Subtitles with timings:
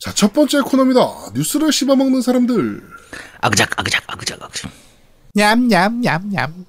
[0.00, 1.30] 자, 첫 번째 코너입니다.
[1.34, 2.82] 뉴스를 씹어먹는 사람들.
[3.42, 4.70] 아그작 아그작 아그작 아그작.
[5.34, 6.64] 냠 냠냠냠.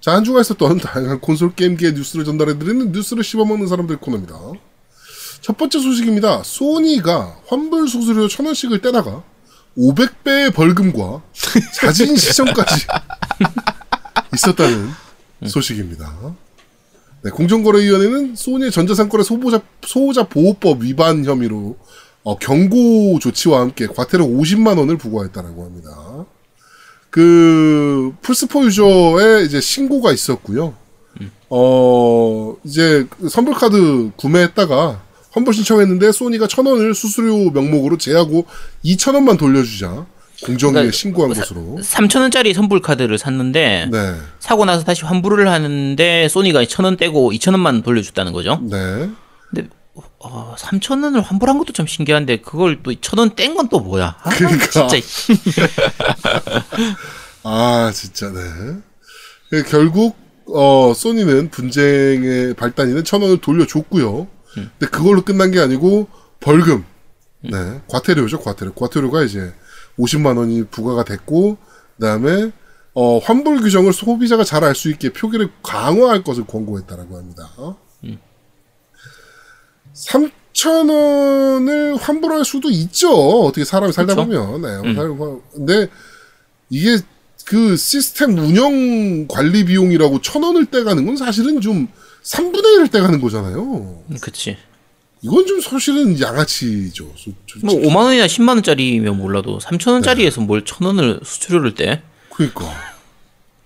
[0.00, 4.34] 자, 한 주가 있었던 다양한 콘솔 게임기의 뉴스를 전달해드리는 뉴스를 씹어먹는 사람들 코너입니다.
[5.42, 6.42] 첫 번째 소식입니다.
[6.42, 9.22] 소니가 환불 수수료 천 원씩을 떼다가
[9.76, 11.22] 500배의 벌금과
[11.74, 12.86] 자진 시정까지
[14.32, 14.90] 있었다는
[15.46, 16.34] 소식입니다.
[17.26, 21.76] 네, 공정거래위원회는 소니의 전자상거래 소보자, 소호자 보호법 위반 혐의로
[22.22, 26.24] 어, 경고 조치와 함께 과태료 50만 원을 부과했다라고 합니다.
[27.10, 30.74] 그 플스4 유저의 이제 신고가 있었고요.
[31.48, 38.46] 어 이제 선불 카드 구매했다가 환불 신청했는데 소니가 천 원을 수수료 명목으로 제하고
[38.84, 40.06] 2천 원만 돌려주자
[40.44, 41.78] 공정위에 그러니까 신고한 사- 것으로.
[41.80, 47.52] 3천 원짜리 선불 카드를 샀는데 네, 사고 나서 다시 환불을 하는데 소니가 천원 떼고 2천
[47.52, 48.60] 원만 돌려줬다는 거죠.
[48.62, 49.08] 네.
[49.50, 49.68] 근데
[50.18, 54.16] 어, 3천 원을 환불한 것도 참 신기한데 그걸 또천원 뗀 건 또 뭐야?
[54.22, 54.66] 아, 그러니까.
[54.66, 54.96] 진짜
[57.42, 58.40] 아 진짜 네.
[59.50, 60.16] 그 결국
[60.48, 64.26] 어 소니는 분쟁의 발단이는 천 원을 돌려줬고요.
[64.54, 66.08] 근데 그걸로 끝난 게 아니고
[66.40, 66.84] 벌금,
[67.42, 68.72] 네 과태료죠 과태료.
[68.74, 69.52] 과태료가 이제
[69.98, 71.56] 50만 원이 부과가 됐고
[71.96, 72.50] 그다음에
[72.94, 77.50] 어 환불 규정을 소비자가 잘 알 수 있게 표기를 강화할 것을 권고했다라고 합니다.
[79.94, 83.10] 3천 원을 환불할 수도 있죠.
[83.42, 84.26] 어떻게 사람이 살다 그쵸.
[84.26, 84.62] 보면.
[84.62, 84.94] 네.
[84.94, 85.16] 살-
[85.54, 85.88] 근데
[86.68, 86.98] 이게
[87.46, 91.88] 그 시스템 운영 관리 비용이라고 천 원을 떼가는 건 사실은 좀
[92.24, 94.02] 3분의 1을 떼가는 거잖아요.
[94.20, 94.56] 그치.
[95.26, 97.04] 이건 좀 사실은 양아치죠.
[97.16, 97.64] 소- 솔직히.
[97.64, 102.02] 뭐 5만 원이나 10만 원짜리면 몰라도 3천 원짜리에서 뭘천 원을 수수료를 떼?
[102.30, 102.64] 그러니까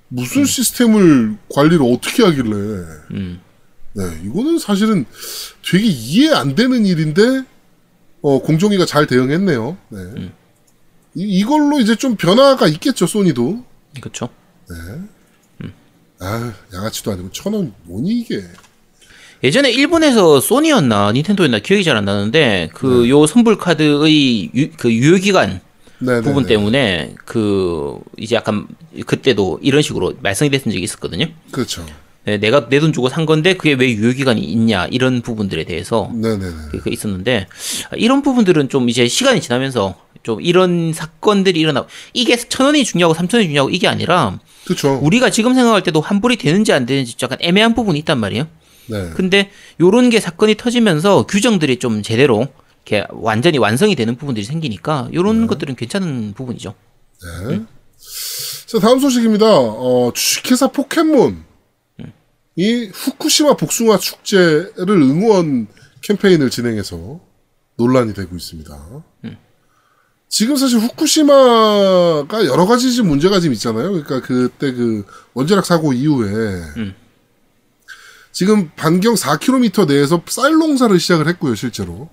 [0.09, 2.51] 무슨 시스템을 관리를 어떻게 하길래?
[3.13, 3.41] 음.
[3.93, 5.05] 네, 이거는 사실은
[5.69, 7.43] 되게 이해 안 되는 일인데
[8.23, 9.77] 어, 공정위가 잘 대응했네요.
[9.91, 9.99] 네.
[11.17, 13.65] 이, 이걸로 이제 좀 변화가 있겠죠, 소니도.
[14.01, 14.29] 그렇죠.
[16.23, 18.43] 아, 양아치도 아니고 천 원 뭐니 이게?
[19.43, 25.61] 예전에 일본에서 소니였나 닌텐도였나 기억이 잘 안 나는데 그요 선불 카드의 유, 그 유효 기간
[25.99, 26.55] 네, 부분 네, 네.
[26.55, 28.67] 때문에 그 이제 약간
[29.07, 31.27] 그때도 이런 식으로 말썽이 됐던 적이 있었거든요.
[31.51, 31.85] 그렇죠.
[32.25, 36.11] 네, 내가 내 돈 주고 산 건데 그게 왜 유효 기간이 있냐 이런 부분들에 대해서
[36.15, 36.55] 네, 네, 네.
[36.71, 37.47] 그, 그 있었는데
[37.97, 43.39] 이런 부분들은 좀 이제 시간이 지나면서 좀 이런 사건들이 일어나 이게 천 원이 중요하고 삼천
[43.39, 44.99] 원이 중요하고 이게 아니라 그렇죠.
[45.03, 48.47] 우리가 지금 생각할 때도 환불이 되는지 안 되는지 약간 애매한 부분이 있단 말이에요.
[48.91, 49.11] 네.
[49.15, 52.49] 근데 요런 게 사건이 터지면서 규정들이 좀 제대로
[52.85, 56.75] 이렇게 완전히 완성이 되는 부분들이 생기니까 요런 것들은 괜찮은 부분이죠.
[57.49, 57.63] 네.
[58.67, 59.47] 자, 다음 소식입니다.
[59.47, 61.45] 어, 주식회사 포켓몬.
[62.57, 65.69] 이 후쿠시마 복숭아 축제를 응원
[66.03, 67.21] 캠페인을 진행해서
[67.77, 69.05] 논란이 되고 있습니다.
[70.29, 73.91] 지금 사실 후쿠시마가 여러 가지 지금 문제가 지금 있잖아요.
[73.91, 76.63] 그러니까 그때 그 원자력 사고 이후에
[78.33, 82.09] 지금 반경 4km 내에서 쌀 농사를 시작을 했고요, 실제로.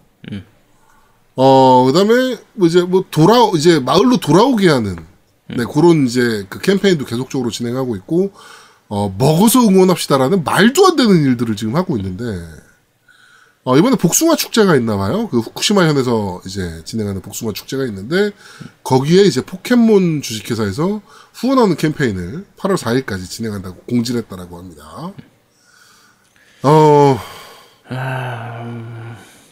[1.35, 4.95] 어, 그다음에 뭐 이제 뭐 돌아 이제 마을로 돌아오게 하는
[5.50, 8.31] 네, 그런 이제 그 캠페인도 계속적으로 진행하고 있고
[8.89, 12.23] 어, 먹어서 응원합시다라는 말도 안 되는 일들을 지금 하고 있는데
[13.63, 15.28] 어, 이번에 복숭아 축제가 있나 봐요.
[15.29, 18.31] 그 후쿠시마 현에서 이제 진행하는 복숭아 축제가 있는데
[18.84, 21.01] 거기에 이제 포켓몬 주식회사에서
[21.34, 25.13] 후원하는 캠페인을 8월 4일까지 진행한다고 공지를 했다라고 합니다.
[26.63, 27.19] 어,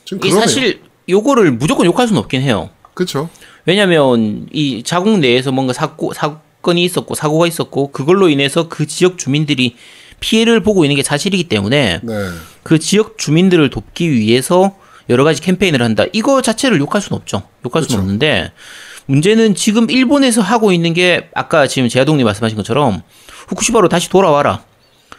[0.06, 0.32] 좀 이.
[0.32, 2.70] 사실 요거를 무조건 욕할 수는 없긴 해요.
[2.94, 3.30] 그렇죠.
[3.66, 9.76] 왜냐면 이 자국 내에서 뭔가 사고 사건이 있었고 사고가 있었고 그걸로 인해서 그 지역 주민들이
[10.20, 12.14] 피해를 보고 있는 게 사실이기 때문에 네.
[12.64, 14.76] 그 지역 주민들을 돕기 위해서
[15.10, 16.06] 여러 가지 캠페인을 한다.
[16.14, 17.44] 이거 자체를 욕할 수는 없죠.
[17.66, 17.92] 욕할 그쵸.
[17.92, 18.52] 수는 없는데
[19.08, 23.04] 문제는 지금 일본에서 하고 있는 게 아까 지금 제아동님 말씀하신 것처럼
[23.48, 24.64] 후쿠시마로 다시 돌아와라.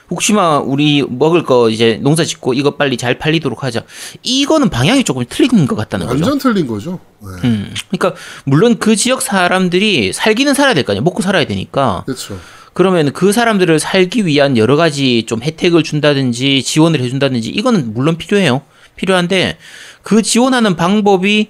[0.08, 3.82] 후쿠시마 우리 먹을 거 이제 농사 짓고 이거 빨리 잘 팔리도록 하자.
[4.22, 6.24] 이거는 방향이 조금 틀린 것 같다는 거죠.
[6.24, 7.00] 완전 틀린 거죠.
[7.20, 7.28] 네.
[7.48, 11.02] 음, 그러니까 물론 그 지역 사람들이 살기는 살아야 될 거 아니에요.
[11.02, 12.02] 먹고 살아야 되니까.
[12.06, 12.38] 그렇죠.
[12.72, 18.62] 그러면 그 사람들을 살기 위한 여러 가지 좀 혜택을 준다든지 지원을 해준다든지 이거는 물론 필요해요.
[18.96, 19.56] 필요한데
[20.02, 21.48] 그 지원하는 방법이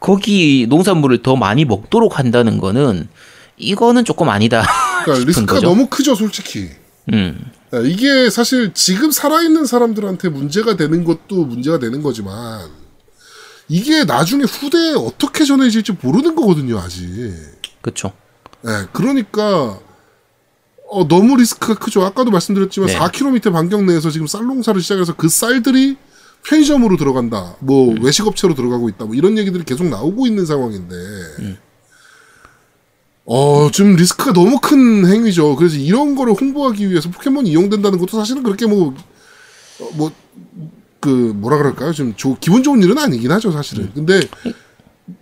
[0.00, 3.08] 거기 농산물을 더 많이 먹도록 한다는 거는
[3.58, 4.64] 이거는 조금 아니다.
[5.04, 5.68] 그러니까 리스크가 거죠.
[5.68, 6.68] 너무 크죠, 솔직히.
[7.12, 12.68] 음, 네, 이게 사실 지금 살아있는 사람들한테 문제가 되는 것도 문제가 되는 거지만
[13.68, 17.34] 이게 나중에 후대에 어떻게 전해질지 모르는 거거든요, 아직.
[17.80, 18.12] 그렇죠.
[18.62, 19.78] 네, 그러니까
[20.88, 22.02] 어, 너무 리스크가 크죠.
[22.02, 22.98] 아까도 말씀드렸지만 네.
[22.98, 25.96] 4km 반경 내에서 지금 쌀농사를 시작해서 그 쌀들이
[26.44, 27.56] 편의점으로 들어간다.
[27.60, 28.04] 뭐 음.
[28.04, 29.04] 외식업체로 들어가고 있다.
[29.06, 30.94] 뭐 이런 얘기들이 계속 나오고 있는 상황인데.
[31.40, 31.58] 음.
[33.26, 35.56] 어, 좀 리스크가 너무 큰 행위죠.
[35.56, 38.94] 그래서 이런 거를 홍보하기 위해서 포켓몬이 이용된다는 것도 사실은 그렇게 뭐,
[39.80, 40.12] 어, 뭐,
[41.00, 41.92] 그, 뭐라 그럴까요?
[41.92, 43.90] 좀 조, 기분 좋은 일은 아니긴 하죠, 사실은.
[43.94, 44.20] 근데,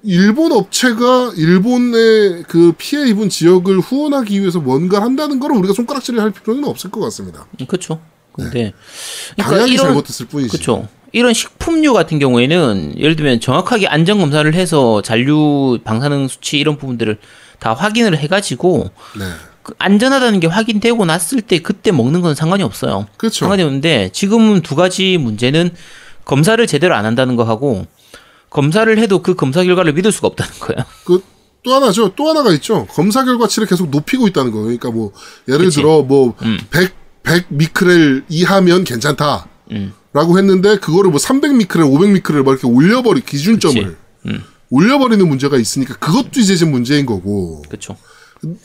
[0.03, 6.31] 일본 업체가 일본의 그 피해 입은 지역을 후원하기 위해서 뭔가를 한다는 거를 우리가 손가락질을 할
[6.31, 7.47] 필요는 없을 것 같습니다.
[7.69, 8.01] 그렇죠.
[8.33, 8.73] 근데
[9.37, 10.51] 방향이 잘못됐을 뿐이지.
[10.51, 10.89] 그렇죠.
[11.13, 17.19] 이런 식품류 같은 경우에는 예를 들면 정확하게 안전 검사를 해서 잔류 방사능 수치 이런 부분들을
[17.65, 19.25] 다 확인을 해가지고 네.
[19.63, 23.07] 그 안전하다는 게 확인되고 났을 때 그때 먹는 건 상관이 없어요.
[23.17, 23.41] 그렇죠.
[23.41, 25.71] 상관이 없는데 지금은 두 가지 문제는
[26.27, 27.87] 검사를 제대로 안 한다는 거 하고
[28.51, 30.87] 검사를 해도 그 검사 결과를 믿을 수가 없다는 거야.
[31.05, 31.35] 그
[31.65, 32.11] 또 하나죠.
[32.15, 32.87] 또 하나가 있죠.
[32.91, 34.65] 검사 결과치를 계속 높이고 있다는 거예요.
[34.67, 35.13] 그러니까 뭐
[35.49, 35.77] 예를 그치.
[35.77, 36.59] 들어 뭐 음.
[36.71, 39.49] 100, 100 미크렐 이하면 괜찮다.
[39.73, 39.95] 음.
[40.13, 43.97] 라고 했는데 그거를 뭐 300 미크렐, 500 미크렐 막 이렇게 올려버리 기준점을.
[44.27, 44.45] 음.
[44.75, 47.63] 올려버리는 문제가 있으니까 그것도 이제 좀 문제인 거고.
[47.69, 47.97] 그렇죠.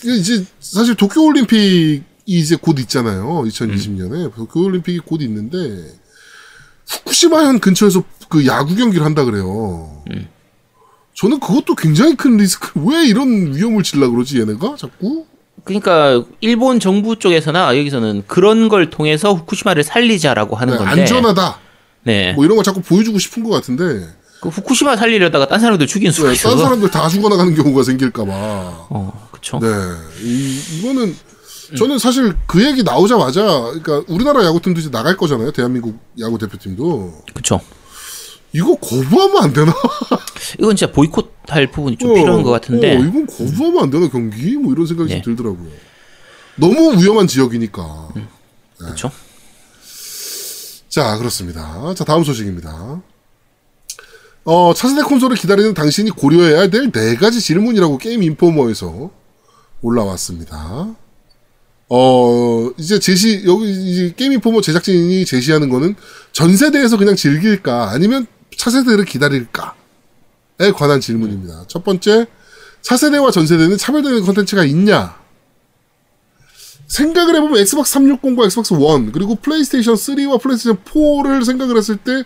[0.03, 3.41] 이제 사실 도쿄 올림픽이 이제 곧 있잖아요.
[3.41, 3.47] 음.
[3.47, 5.59] 2020년에 도쿄 올림픽이 곧 있는데
[6.88, 10.03] 후쿠시마현 근처에서 그 야구 경기를 한다 그래요.
[10.09, 10.27] 음.
[11.13, 12.71] 저는 그것도 굉장히 큰 리스크.
[12.85, 15.27] 왜 이런 위험을 질라 그러지 얘네가 자꾸?
[15.63, 21.59] 그러니까 일본 정부 쪽에서나 여기서는 그런 걸 통해서 후쿠시마를 살리자라고 하는 네, 건데 안전하다.
[22.03, 22.33] 네.
[22.33, 24.07] 뭐 이런 거 자꾸 보여주고 싶은 것 같은데
[24.41, 26.56] 그 후쿠시마 살리려다가 딴 사람들 죽인 수가 네, 있어서.
[26.56, 28.31] 딴 사람들 다 죽어나가는 경우가 생길까봐.
[28.31, 29.59] 어, 그쵸.
[29.59, 29.68] 네,
[30.24, 31.15] 이, 이거는
[31.77, 35.51] 저는 사실 그 얘기 나오자마자 그러니까 우리나라 야구팀도 이제 나갈 거잖아요.
[35.51, 37.59] 대한민국 야구 대표팀도 그쵸.
[38.53, 39.74] 이거 거부하면 안 되나?
[40.57, 42.97] 이건 진짜 보이콧 할 부분이 좀 필요한 것 같은데.
[42.97, 44.56] 어, 이건 거부하면 안 되나 경기?
[44.56, 45.21] 뭐 이런 생각이 네.
[45.21, 45.69] 좀 들더라고요.
[46.56, 48.09] 너무 위험한 지역이니까.
[48.77, 49.12] 그쵸.
[50.89, 51.94] 자, 그렇습니다.
[51.94, 53.01] 자, 다음 소식입니다.
[54.45, 59.12] 어, 차세대 콘솔을 기다리는 당신이 고려해야 될 네 가지 질문이라고 게임 인포머에서
[59.81, 60.95] 올라왔습니다.
[61.91, 65.95] 어, 이제 제시, 여기, 이제 게임 인포머 제작진이 제시하는 거는
[66.31, 69.74] 전 세대에서 그냥 즐길까, 아니면 차세대를 기다릴까에
[70.75, 71.65] 관한 질문입니다.
[71.68, 72.27] 첫 번째,
[72.81, 75.18] 차세대와 전 세대는 차별되는 컨텐츠가 있냐?
[76.88, 82.24] 생각을 해보면 엑스박스 360과 엑스박스 1 그리고 플레이스테이션 3와 플레이스테이션 4를 생각을 했을 때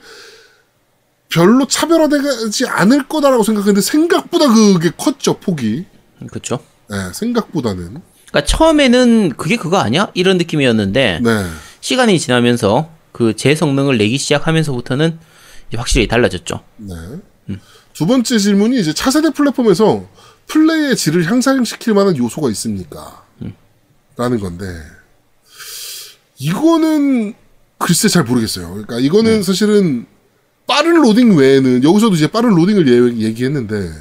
[1.34, 5.86] 별로 차별화되지 않을 거다라고 생각했는데 생각보다 그게 컸죠 폭이
[6.32, 6.60] 그쵸.
[6.90, 10.12] 네, 생각보다는 그러니까 처음에는 그게 그거 아니야?
[10.14, 11.46] 이런 느낌이었는데 네
[11.82, 15.20] 시간이 지나면서 그 제 성능을 내기 시작하면서부터는
[15.76, 16.64] 확실히 달라졌죠.
[16.78, 16.96] 네.
[17.94, 20.08] 두 번째 질문이 이제 차세대 플랫폼에서
[20.48, 23.24] 플레이의 질을 향상시킬 만한 요소가 있습니까?
[24.18, 24.66] 라는 건데,
[26.38, 27.34] 이거는
[27.78, 28.70] 글쎄 잘 모르겠어요.
[28.70, 30.06] 그러니까 이거는 사실은
[30.68, 33.92] 빠른 로딩 외에는, 여기서도 이제 빠른 로딩을 예- 얘기했는데,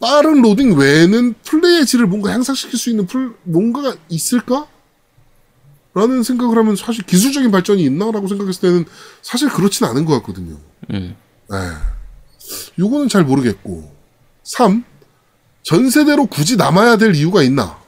[0.00, 4.66] 빠른 로딩 외에는 플레이의 질을 뭔가 향상시킬 수 있는 플, 뭔가가 있을까?
[5.94, 8.84] 라는 생각을 하면 사실 기술적인 발전이 있나라고 생각했을 때는
[9.22, 10.56] 사실 그렇진 않은 것 같거든요.
[10.90, 11.16] 음.
[11.50, 11.56] 네.
[12.78, 13.92] 요거는 잘 모르겠고.
[14.44, 14.84] 3.
[15.62, 17.78] 전 세대로 굳이 남아야 될 이유가 있나?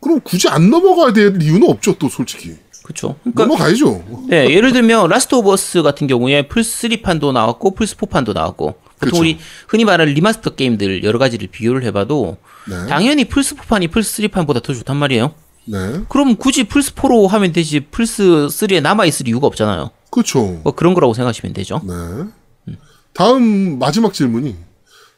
[0.00, 2.56] 그럼 굳이 안 넘어가야 될 이유는 없죠, 또 솔직히.
[2.86, 3.16] 그쵸.
[3.24, 4.26] 그러니까 넘어가야죠.
[4.28, 8.32] 네, 예를 들면 Last of Us 같은 경우에 플스 3 판도 나왔고 플스 4 판도
[8.32, 9.18] 나왔고 보통 그쵸.
[9.18, 12.36] 우리 흔히 말하는 리마스터 게임들 여러 가지를 비교를 해봐도
[12.68, 12.86] 네.
[12.86, 15.34] 당연히 플스 4 판이 플스 3 판보다 더 좋단 말이에요.
[15.64, 15.78] 네.
[16.08, 19.90] 그럼 굳이 플스 4로 하면 되지 플스 3에 남아 있을 이유가 없잖아요.
[20.12, 20.60] 그렇죠.
[20.62, 21.82] 뭐 그런 거라고 생각하시면 되죠.
[21.84, 22.74] 네.
[23.14, 24.54] 다음 마지막 질문이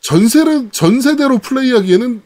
[0.00, 2.22] 전세를 전 세대로 플레이하기에는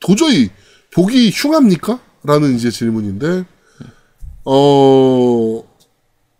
[0.00, 0.50] 도저히
[0.92, 2.00] 보기 흉합니까?
[2.24, 3.44] 라는 이제 질문인데
[4.44, 5.64] 어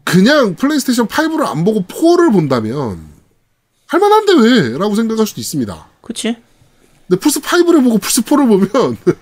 [0.04, 2.98] 그냥 플레이스테이션 5를 안 보고 4를 본다면
[3.86, 4.78] 할만한데 왜?
[4.78, 5.86] 라고 생각할 수도 있습니다.
[6.00, 6.36] 그치?
[7.08, 8.96] 근데 플스 5를 보고 플스 4를 보면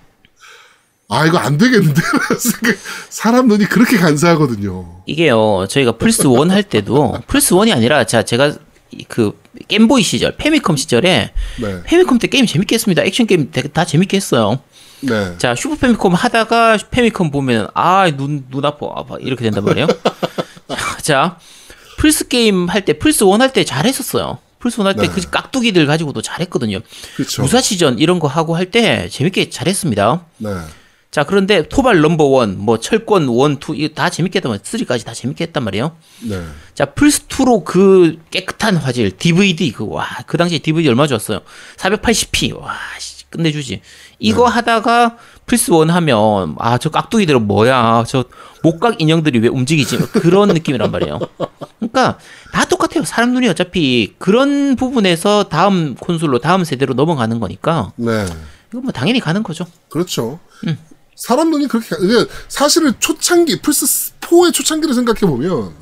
[1.09, 2.01] 아 이거 안 되겠는데
[3.11, 5.03] 사람 눈이 그렇게 간사하거든요.
[5.07, 8.55] 이게요, 저희가 플스 1 할 때도 플스 1이 아니라 자 제가
[8.93, 11.83] 이- 그 겜보이 시절, 페미컴 시절에 네.
[11.85, 13.03] 페미컴 때 게임 재밌게 했습니다.
[13.03, 14.61] 액션 게임 다 재밌게 했어요.
[15.03, 15.35] 네.
[15.39, 19.87] 자 슈퍼 페미컴 하다가 페미컴 보면 아 눈 눈 아파 아파 이렇게 된단 말이에요.
[21.03, 21.39] 자
[21.99, 24.39] 플스 게임 할 때 플스 1할때 잘했었어요.
[24.59, 25.09] 플스 1할때 네.
[25.09, 26.81] 그 깍두기들 가지고도 잘했거든요.
[27.17, 27.43] 그렇죠.
[27.43, 30.25] 무사시전 이런 거 하고 할 때 재밌게 잘했습니다.
[30.39, 30.51] 네.
[31.11, 34.63] 자 그런데 토발 number one, 뭐 철권 one, two 이거 다 재밌게 했단 말이에요.
[34.63, 35.97] 3까지 다 재밌게 했단 말이에요.
[36.21, 36.41] 네.
[36.75, 41.41] 자 플스 2로 그 깨끗한 화질 DVD 그 와 그 당시에 DVD 얼마 줬어요?
[41.79, 43.81] 480p 와 씨, 끝내주지.
[44.21, 48.25] 이거 하다가 플스 one 하면 아 저 깍두기들은 뭐야 저
[48.63, 51.19] 목각 인형들이 왜 움직이지 그런 느낌이란 말이에요.
[51.79, 52.19] 그러니까
[52.53, 53.05] 다 똑같아요.
[53.05, 58.27] 사람 눈이 어차피 그런 부분에서 다음 콘솔로 다음 세대로 넘어가는 거니까 네.
[58.71, 59.67] 이건 뭐 당연히 가는 거죠.
[59.89, 60.39] 그렇죠.
[61.17, 61.97] 사람 눈이 그렇게, 가-
[62.49, 63.85] 사실은 초창기, 플스
[64.21, 65.75] 4의 초창기를 생각해 보면,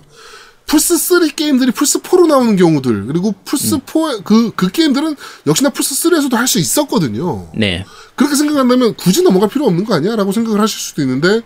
[0.68, 7.50] 플스3 게임들이 플스4로 나오는 경우들, 그리고 플스4, 그, 그 게임들은 역시나 플스3에서도 할 수 있었거든요.
[7.54, 7.84] 네.
[8.14, 10.14] 그렇게 생각한다면 굳이 넘어갈 필요 없는 거 아니야?
[10.16, 11.40] 라고 생각을 하실 수도 있는데,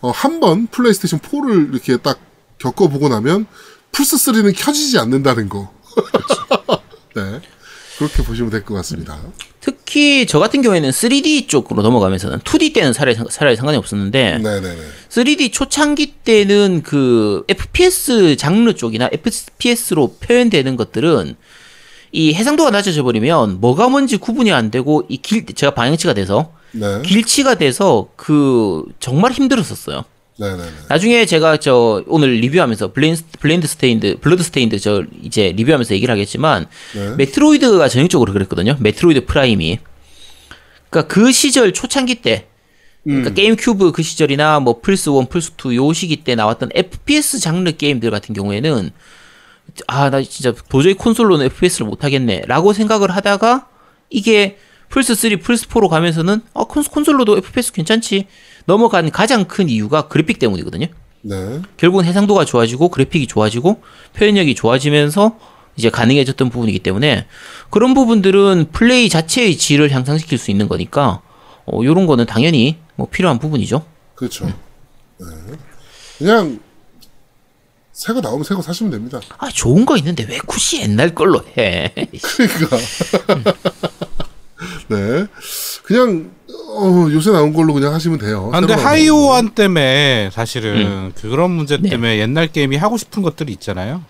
[0.00, 2.18] 어, 한 번 플레이스테이션 4를 이렇게 딱
[2.58, 3.46] 겪어보고 나면,
[3.92, 5.72] 플스3는 켜지지 않는다는 거.
[7.16, 7.40] 네.
[7.98, 9.18] 그렇게 보시면 될 것 같습니다.
[9.60, 14.76] 특히 저 같은 경우에는 3D 쪽으로 넘어가면서는 2D 때는 상- 차라리 상관이 없었는데 네네네.
[15.08, 21.34] 3D 초창기 때는 그 FPS 장르 쪽이나 FPS로 표현되는 것들은
[22.12, 27.02] 이 해상도가 낮아져 버리면 뭐가 뭔지 구분이 안 되고 이 길 제가 방향치가 돼서 네.
[27.04, 30.04] 길치가 돼서 그 정말 힘들었었어요.
[30.38, 30.70] 네네네.
[30.88, 37.10] 나중에 제가 저 오늘 리뷰하면서 블레인드 스테인드, 블러드 스테인드 저 이제 리뷰하면서 얘기를 하겠지만 네.
[37.16, 38.76] 메트로이드가 전형적으로 그랬거든요.
[38.78, 39.78] 메트로이드 프라임이.
[40.90, 42.46] 그러니까 그 시절 초창기 때
[43.04, 47.38] 그러니까 게임 큐브 그 시절이나 뭐 플스 1, 플스 2 요 시기 때 나왔던 FPS
[47.40, 48.90] 장르 게임들 같은 경우에는
[49.86, 53.66] 아 나 진짜 도저히 콘솔로는 FPS를 못 하겠네라고 생각을 하다가
[54.10, 58.26] 이게 플스 3, 플스 4로 가면서는 아 콘솔, 콘솔로도 FPS 괜찮지
[58.66, 60.86] 넘어간 가장 큰 이유가 그래픽 때문이거든요.
[61.22, 61.60] 네.
[61.76, 63.82] 결국은 해상도가 좋아지고 그래픽이 좋아지고
[64.14, 65.38] 표현력이 좋아지면서
[65.76, 67.26] 이제 가능해졌던 부분이기 때문에
[67.70, 71.22] 그런 부분들은 플레이 자체의 질을 향상시킬 수 있는 거니까
[71.66, 73.84] 어, 요런 거는 당연히 뭐 필요한 부분이죠.
[74.14, 74.46] 그렇죠.
[74.46, 75.26] 네.
[76.18, 76.60] 그냥
[77.92, 79.20] 새거 나오면 새거 사시면 됩니다.
[79.38, 81.92] 아 좋은 거 있는데 왜 굳이 옛날 걸로 해?
[81.94, 82.76] 그러니까.
[84.88, 85.26] 네.
[85.82, 88.50] 그냥 어, 요새 나온 걸로 그냥 하시면 돼요.
[88.52, 91.90] 아, 근데 하이오한 때문에 사실은 그런 문제 네.
[91.90, 94.02] 때문에 옛날 게임이 하고 싶은 것들이 있잖아요.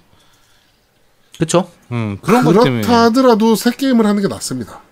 [1.38, 1.70] 그쵸?
[1.92, 2.52] 음, 그런 거.
[2.52, 2.82] 것 때문에.
[2.82, 4.82] 그렇다 하더라도 새 게임을 하는 게 낫습니다.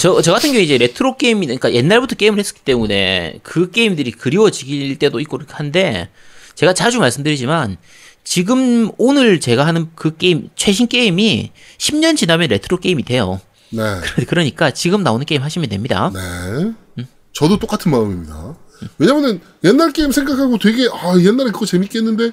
[0.00, 4.96] 저, 저 같은 경우에 이제 레트로 게임, 그러니까 옛날부터 게임을 했었기 때문에 그 게임들이 그리워질
[4.98, 6.08] 때도 있고 그렇게 한데
[6.54, 7.76] 제가 자주 말씀드리지만
[8.22, 13.40] 지금 오늘 제가 하는 그 게임, 최신 게임이 10년 지나면 레트로 게임이 돼요.
[13.70, 14.00] 네.
[14.28, 16.10] 그러니까 지금 나오는 게임 하시면 됩니다.
[16.14, 17.04] 네.
[17.32, 18.56] 저도 똑같은 마음입니다.
[18.98, 22.30] 왜냐면은 옛날 게임 생각하고 되게 아 옛날에 그거 재밌겠는데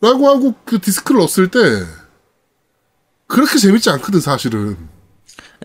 [0.00, 1.58] 라고 하고 그 디스크를 넣었을 때
[3.26, 4.76] 그렇게 재밌지 않거든 사실은.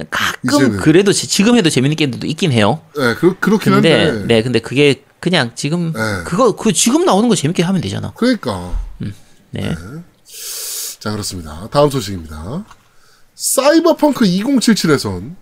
[0.09, 0.77] 가끔 이제는.
[0.79, 2.81] 그래도 지- 지금 해도 재밌는 게임들도 있긴 해요.
[2.95, 4.25] 네, 그, 그렇긴 근데 한데.
[4.27, 6.23] 네, 근데 그게 그냥 지금 네.
[6.25, 8.13] 그거 그 지금 나오는 거 재밌게 하면 되잖아.
[8.15, 8.79] 그러니까.
[9.51, 9.75] 네.
[10.99, 11.67] 자, 그렇습니다.
[11.71, 12.65] 다음 소식입니다.
[13.43, 15.33] 사이버펑크 2077에선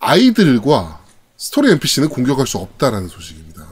[0.00, 1.00] 아이들과
[1.36, 3.68] 스토리 NPC는 공격할 수 없다라는 소식입니다.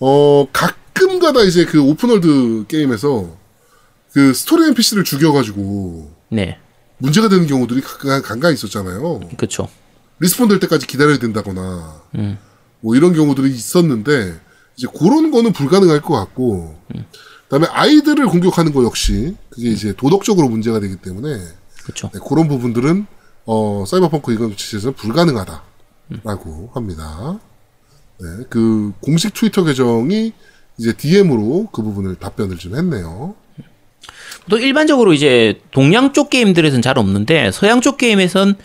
[0.00, 3.36] 어, 가끔 가다 이제 그 open world 게임에서
[4.12, 6.58] 그 스토리 NPC를 죽여가지고 네.
[6.96, 9.20] 문제가 되는 경우들이 가- 간간히 있었잖아요.
[9.36, 9.68] 그렇죠.
[10.18, 12.38] respawn 될 때까지 기다려야 된다거나 음.
[12.80, 14.40] 뭐 이런 경우들이 있었는데
[14.78, 16.80] 이제 그런 거는 불가능할 것 같고
[17.50, 21.38] 그다음에 아이들을 공격하는 거 역시 그게 이제 도덕적으로 문제가 되기 때문에
[21.86, 22.10] 그렇죠.
[22.12, 23.06] 네, 그런 부분들은
[23.44, 27.38] 어 사이버펑크 2077에서는 불가능하다라고 합니다.
[28.18, 30.32] 네, 그 공식 트위터 계정이
[30.78, 33.36] 이제 DM으로 그 부분을 답변을 좀 했네요.
[34.50, 38.56] 또 일반적으로 이제 동양 쪽 게임들에서는 잘 없는데 서양 쪽 게임에선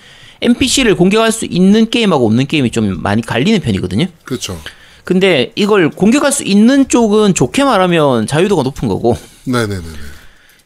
[0.42, 4.08] NPC를 공격할 수 있는 게임하고 없는 게임이 좀 많이 갈리는 편이거든요.
[4.26, 4.60] 그렇죠.
[5.04, 9.84] 근데 이걸 공격할 수 있는 쪽은 좋게 말하면 자유도가 높은 거고 네네네.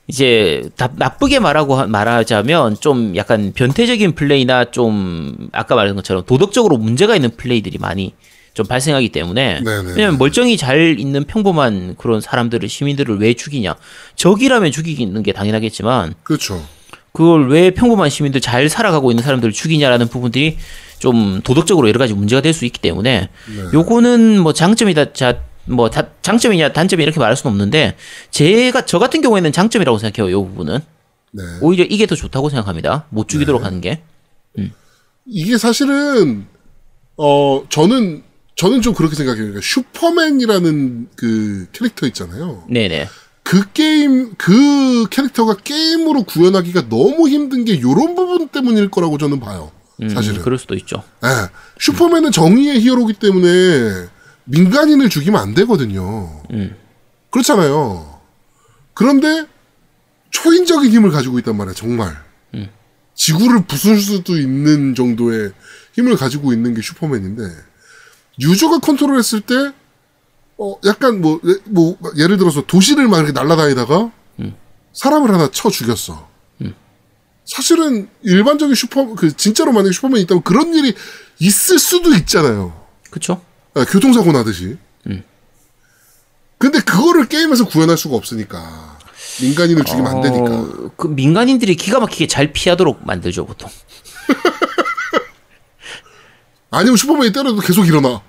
[0.07, 6.77] 이제 다- 나쁘게 말하고 하- 말하자면 좀 약간 변태적인 플레이나 좀 아까 말한 것처럼 도덕적으로
[6.77, 8.13] 문제가 있는 플레이들이 많이
[8.53, 9.93] 좀 발생하기 때문에 네네.
[9.95, 13.75] 왜냐면 멀쩡히 잘 있는 평범한 그런 사람들을 시민들을 왜 죽이냐
[14.15, 16.63] 적이라면 죽이는 게 당연하겠지만 그렇죠.
[17.11, 20.57] 그걸 왜 평범한 시민들 잘 살아가고 있는 사람들을 죽이냐라는 부분들이
[20.99, 23.29] 좀 도덕적으로 여러 가지 문제가 될 수 있기 때문에
[23.73, 25.89] 요거는 뭐 장점이다 자 뭐
[26.21, 27.95] 장점이냐 단점이 이렇게 말할 수는 없는데
[28.31, 30.79] 제가 저 같은 경우에는 장점이라고 생각해요 요 부분은
[31.31, 31.43] 네.
[31.61, 34.01] 오히려 이게 더 좋다고 생각합니다 못 죽이도록 하는 게
[35.25, 36.45] 이게 사실은
[37.17, 38.23] 어 저는
[38.55, 39.43] 저는 좀 그렇게 생각해요.
[39.43, 42.63] 그러니까 슈퍼맨이라는 그 캐릭터 있잖아요.
[42.69, 43.07] 네네
[43.43, 49.71] 그 게임 그 캐릭터가 게임으로 구현하기가 너무 힘든 게 요런 부분 때문일 거라고 저는 봐요.
[50.01, 50.41] 음, 사실은.
[50.41, 51.29] 그럴 수도 있죠 예.
[51.79, 54.07] 슈퍼맨은 정의의 히어로기 때문에
[54.45, 56.41] 민간인을 죽이면 안 되거든요.
[56.51, 56.75] 음.
[57.31, 58.19] 그렇잖아요.
[58.93, 59.45] 그런데
[60.31, 62.15] 초인적인 힘을 가지고 있단 말이야, 정말.
[63.15, 65.51] 지구를 부술 수도 있는 정도의
[65.93, 67.43] 힘을 가지고 있는 게 슈퍼맨인데
[68.41, 69.71] 유저가 컨트롤 했을 때
[70.57, 74.11] 어, 약간 뭐, 예- 뭐, 예를 들어서 도시를 막 이렇게 날아다니다가
[74.93, 76.27] 사람을 하나 쳐 죽였어.
[77.45, 80.93] 사실은 일반적인 슈퍼, 그, 진짜로 만약에 슈퍼맨이 있다면 그런 일이
[81.39, 82.85] 있을 수도 있잖아요.
[83.11, 83.41] 그쵸?
[83.75, 84.77] 아, 교통사고 나듯이.
[86.57, 88.97] 근데 그거를 게임에서 구현할 수가 없으니까.
[89.41, 90.55] 민간인을 죽이면 안 되니까.
[90.55, 93.69] 어, 그 민간인들이 기가 막히게 잘 피하도록 만들죠 보통.
[96.71, 98.21] 아니면 슈퍼맨이 때려도 계속 일어나.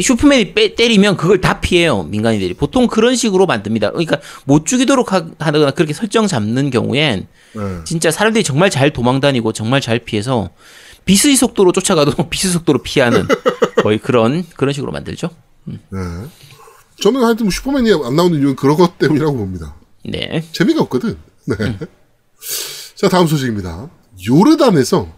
[0.00, 3.90] 슈퍼맨이 빼, 때리면 그걸 다 피해요 민간인들이 보통 그런 식으로 만듭니다.
[3.90, 7.62] 그러니까 못 죽이도록 하, 하거나 그렇게 설정 잡는 경우엔 네.
[7.84, 10.50] 진짜 사람들이 정말 잘 도망 다니고 정말 잘 피해서
[11.04, 13.26] 비스의 속도로 쫓아가도 비스의 속도로 피하는
[13.82, 15.30] 거의 그런 그런 식으로 만들죠.
[15.64, 15.78] 네.
[17.00, 19.74] 저는 하여튼 뭐 슈퍼맨이 안 나오는 이유는 그런 것 때문이라고 봅니다.
[20.04, 20.46] 네.
[20.52, 21.18] 재미가 없거든.
[21.46, 21.78] 네.
[22.94, 23.90] 자, 다음 소식입니다.
[24.28, 25.12] 요르단에서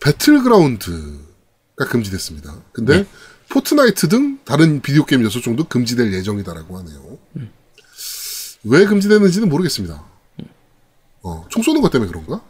[0.00, 2.54] 배틀그라운드가 금지됐습니다.
[2.72, 3.06] 근데
[3.48, 7.18] 포트나이트 등 다른 비디오 게임 여섯 종도 금지될 예정이다라고 하네요.
[8.64, 10.04] 왜 금지됐는지는 모르겠습니다.
[11.22, 12.42] 어, 총 쏘는 것 때문에 그런가?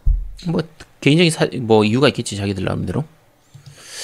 [0.46, 0.62] 뭐
[1.00, 3.04] 개인적인 사, 뭐 이유가 있겠지 자기들 나름대로.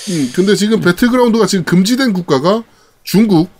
[0.08, 2.62] 음, 근데 지금 배틀그라운드가 지금 금지된 국가가
[3.02, 3.50] 중국,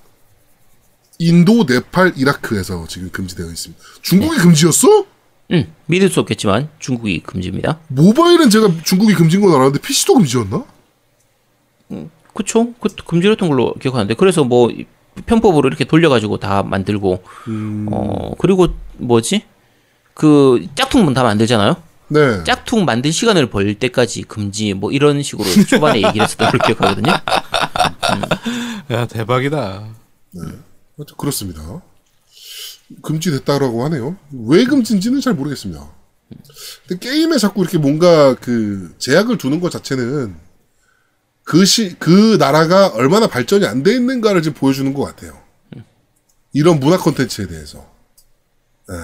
[1.18, 3.82] 인도, 네팔, 이라크에서 지금 금지되어 있습니다.
[4.02, 5.06] 중국이 금지였어?
[5.52, 7.78] 음, 믿을 수 없겠지만 중국이 금지입니다.
[7.88, 10.64] 모바일은 제가 중국이 금지인 건 알았는데 PC도 금지였나?
[12.34, 12.74] 그쵸?
[12.80, 14.70] 그 금지했던 걸로 기억하는데 그래서 뭐
[15.24, 17.22] 편법으로 이렇게 돌려가지고 다 만들고
[17.90, 19.44] 어 그리고 뭐지
[20.14, 21.76] 그 짝퉁 다 만들잖아요.
[22.08, 22.44] 네.
[22.44, 27.12] 짝퉁 만들 시간을 벌 때까지 금지 뭐 이런 식으로 초반에 얘기를 했었던 걸로 기억하거든요.
[28.90, 29.58] 야 대박이다.
[30.96, 31.82] 하여튼 그렇습니다.
[33.02, 34.16] 금지됐다라고 하네요.
[34.46, 35.90] 왜 금지인지는 잘 모르겠습니다.
[36.86, 40.36] 근데 게임에 자꾸 이렇게 뭔가 그 제약을 두는 것 자체는
[41.42, 45.36] 그 시, 그 나라가 얼마나 발전이 안 돼 있는가를 지금 보여주는 것 같아요.
[46.52, 47.78] 이런 문화 콘텐츠에 대해서.
[48.88, 48.94] 네.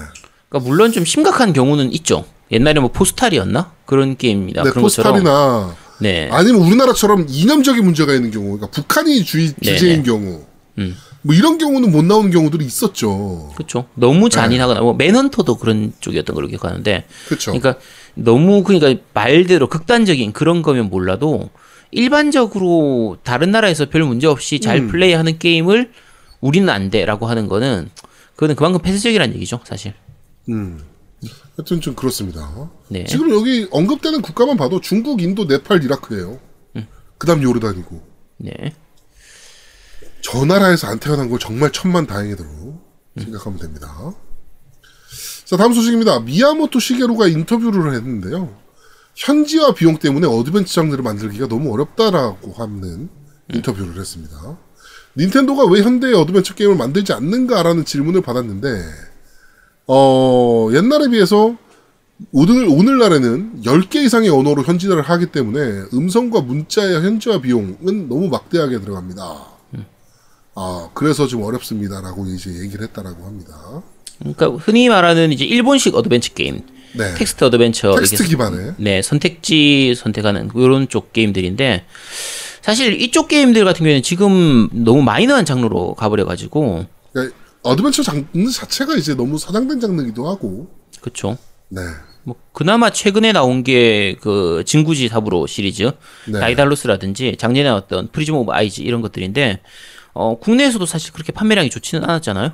[0.49, 2.25] 그러니까 물론 좀 심각한 경우는 있죠.
[2.51, 4.63] 옛날에 뭐 포스탈이었나 그런 게임입니다.
[4.63, 9.77] 네, 그런 포스탈이나 네, 아니면 우리나라처럼 이념적인 문제가 있는 경우, 그러니까 북한이 주의, 네네.
[9.77, 10.43] 주제인 경우,
[10.77, 10.95] 음.
[11.21, 13.51] 뭐 이런 경우는 못 나오는 경우들이 있었죠.
[13.55, 13.85] 그렇죠.
[13.95, 17.53] 너무 잔인하거나 뭐 맨헌터도 그런 쪽이었던 걸로 기억하는데 그렇죠.
[17.53, 17.81] 그러니까
[18.13, 21.49] 너무 그러니까 말대로 극단적인 그런 거면 몰라도
[21.91, 24.87] 일반적으로 다른 나라에서 별 문제 없이 잘 음.
[24.89, 25.91] 플레이하는 게임을
[26.41, 27.89] 우리는 안 돼라고 하는 거는
[28.33, 29.93] 그거는 그만큼 폐쇄적이라는 얘기죠, 사실.
[30.49, 30.81] 음.
[31.55, 32.69] 하여튼 좀 그렇습니다.
[32.89, 33.05] 네.
[33.05, 36.39] 지금 여기 언급되는 국가만 봐도 중국, 인도, 네팔, 이라크예요.
[36.75, 36.87] 음.
[37.17, 38.01] 그다음 요르단이고
[38.37, 38.75] 네.
[40.21, 43.21] 저 나라에서 안 태어난 걸 정말 천만 다행이다로 음.
[43.21, 44.13] 생각하면 됩니다.
[45.45, 46.21] 자 다음 소식입니다.
[46.21, 48.57] 미야모토 시게루가 인터뷰를 했는데요.
[49.15, 53.09] 현지화 비용 때문에 어드벤처 장르를 만들기가 너무 어렵다라고 하는 음.
[53.53, 54.57] 인터뷰를 했습니다.
[55.15, 59.12] 닌텐도가 왜 현대의 어드벤처 게임을 만들지 않는가라는 질문을 받았는데
[59.87, 61.55] 어, 옛날에 비해서
[62.31, 69.53] 오늘, 오늘날에는 10개 이상의 언어로 현지화를 하기 때문에 음성과 문자의 현지화 비용은 너무 막대하게 들어갑니다.
[70.55, 73.81] 아, 그래서 좀 어렵습니다라고 이제 얘기를 했다라고 합니다.
[74.19, 76.61] 그러니까 흔히 말하는 이제 일본식 어드벤처 게임,
[76.93, 77.15] 네.
[77.15, 78.75] 텍스트 어드벤처 텍스트 기반의.
[78.77, 81.85] 네, 선택지 선택하는 이런 쪽 게임들인데
[82.61, 88.95] 사실 이쪽 게임들 같은 경우에는 지금 너무 마이너한 장르로 가버려 가지고 그러니까 어드벤처 장르 자체가
[88.95, 90.69] 이제 너무 사장된 장르기도 하고,
[91.01, 91.37] 그렇죠.
[91.69, 91.81] 네.
[92.25, 95.91] 뭐 그나마 최근에 나온 게 그 진구지 사부로 시리즈
[96.27, 96.39] 네.
[96.39, 99.59] 다이달로스라든지 작년에 나왔던 프리즘 오브 아이즈 이런 것들인데
[100.13, 102.51] 어 국내에서도 사실 그렇게 판매량이 좋지는 않았잖아요.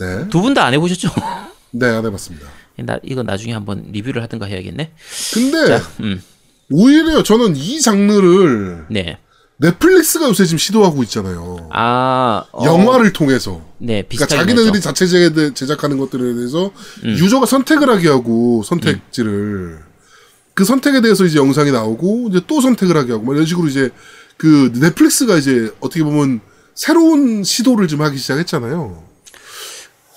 [0.00, 0.28] 네.
[0.28, 1.08] 두 분 다 안 해보셨죠?
[1.72, 2.46] 네, 안 해봤습니다.
[2.84, 4.92] 나 이거 나중에 한번 리뷰를 하든가 해야겠네.
[5.32, 6.22] 근데, 음.
[6.70, 9.18] 오히려 저는 이 장르를 네.
[9.58, 11.68] 넷플릭스가 요새 지금 시도하고 있잖아요.
[11.72, 13.62] 아 어, 영화를 통해서.
[13.78, 16.70] 네 그러니까 자기네들이 자체 제- 제작하는 것들에 대해서
[17.04, 17.10] 음.
[17.10, 19.78] 유저가 선택을 하게 하고 선택지를
[20.54, 23.90] 그 선택에 대해서 이제 영상이 나오고 이제 또 선택을 하게 하고 뭐 이런 식으로 이제
[24.36, 26.40] 그 넷플릭스가 이제 어떻게 보면
[26.74, 29.02] 새로운 시도를 좀 하기 시작했잖아요.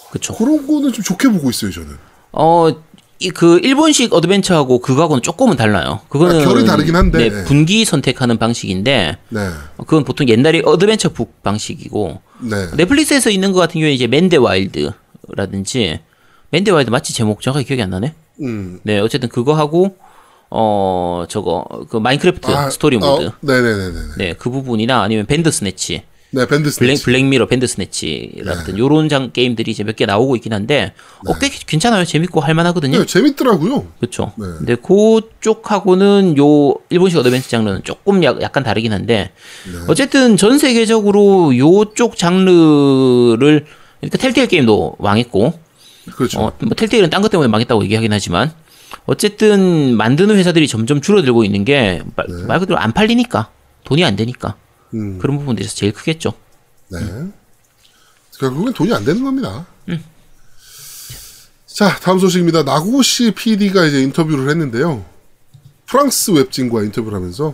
[0.09, 0.35] 그렇죠.
[0.35, 1.97] 그런 거는 좀 좋게 보고 있어요, 저는.
[2.31, 2.67] 어,
[3.21, 5.99] 이 그 일본식 어드벤처하고 그거하고는 조금은 달라요.
[6.07, 7.29] 그거는 아, 결이 다르긴 한데.
[7.29, 9.49] 네, 분기 선택하는 방식인데 네.
[9.77, 12.67] 그건 보통 옛날에 어드벤처 북 방식이고 네.
[12.77, 14.37] 넷플릭스에서 있는 것 같은 경우에 이제 Man vs.
[14.37, 15.99] Wild라든지
[16.51, 16.71] Man vs.
[16.71, 18.13] Wild 맞지 제목 정확하게 기억이 안 나네.
[18.41, 18.79] 음.
[18.83, 19.97] 네, 어쨌든 그거 하고
[20.49, 23.25] 어 저거 그 마인크래프트 스토리 모드.
[23.27, 23.99] 어, 네네네네.
[24.17, 27.03] 네, 그 부분이나 아니면 밴더스내치 네, 밴더 블랙, 스내치.
[27.05, 30.93] 블랙미러, 밴더스내치라든 요런 장 게임들이 이제 몇 개 나오고 있긴 한데
[31.27, 32.05] 어, 꽤 괜찮아요.
[32.05, 32.99] 재밌고 할 만하거든요.
[32.99, 33.87] 네, 재밌더라고요.
[33.99, 34.31] 그렇죠.
[34.37, 34.45] 네.
[34.59, 39.31] 근데 그쪽하고는 요 일본식 어드벤처 장르는 조금 약, 약간 다르긴 한데
[39.65, 39.79] 네.
[39.87, 43.65] 어쨌든 전 세계적으로 요쪽 장르를
[43.99, 45.53] 그러니까 텔테일 게임도 망했고
[46.15, 46.39] 그렇죠.
[46.41, 48.51] 어, 뭐 텔테일은 딴 것 때문에 망했다고 얘기하긴 하지만
[49.05, 53.49] 어쨌든 만드는 회사들이 점점 줄어들고 있는 게말 그대로 안 팔리니까
[53.83, 54.68] 돈이 안 되니까 네.
[54.93, 56.33] 음, 그런 부분들에서 제일 크겠죠.
[56.89, 56.99] 네.
[58.39, 59.65] 결국엔 돈이 안 되는 겁니다.
[61.65, 62.63] 자, 다음 소식입니다.
[62.63, 65.05] 나고시 PD가 이제 인터뷰를 했는데요.
[65.85, 67.53] 프랑스 웹진과 인터뷰를 하면서,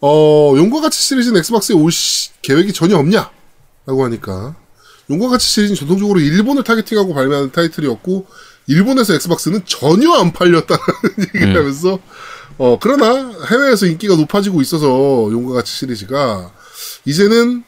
[0.00, 3.30] 어, 용과 같이 시리즈는 엑스박스에 올 시- 계획이 전혀 없냐?
[3.86, 4.56] 라고 하니까,
[5.10, 8.26] 용과 같이 시리즈는 전통적으로 일본을 targeting하고 발매하는 타이틀이었고,
[8.66, 10.80] 일본에서 엑스박스는 전혀 안 팔렸다는
[11.34, 11.98] 얘기를 하면서,
[12.58, 14.86] 어, 그러나 해외에서 인기가 높아지고 있어서
[15.30, 16.52] 용과 같이 시리즈가,
[17.04, 17.64] 이제는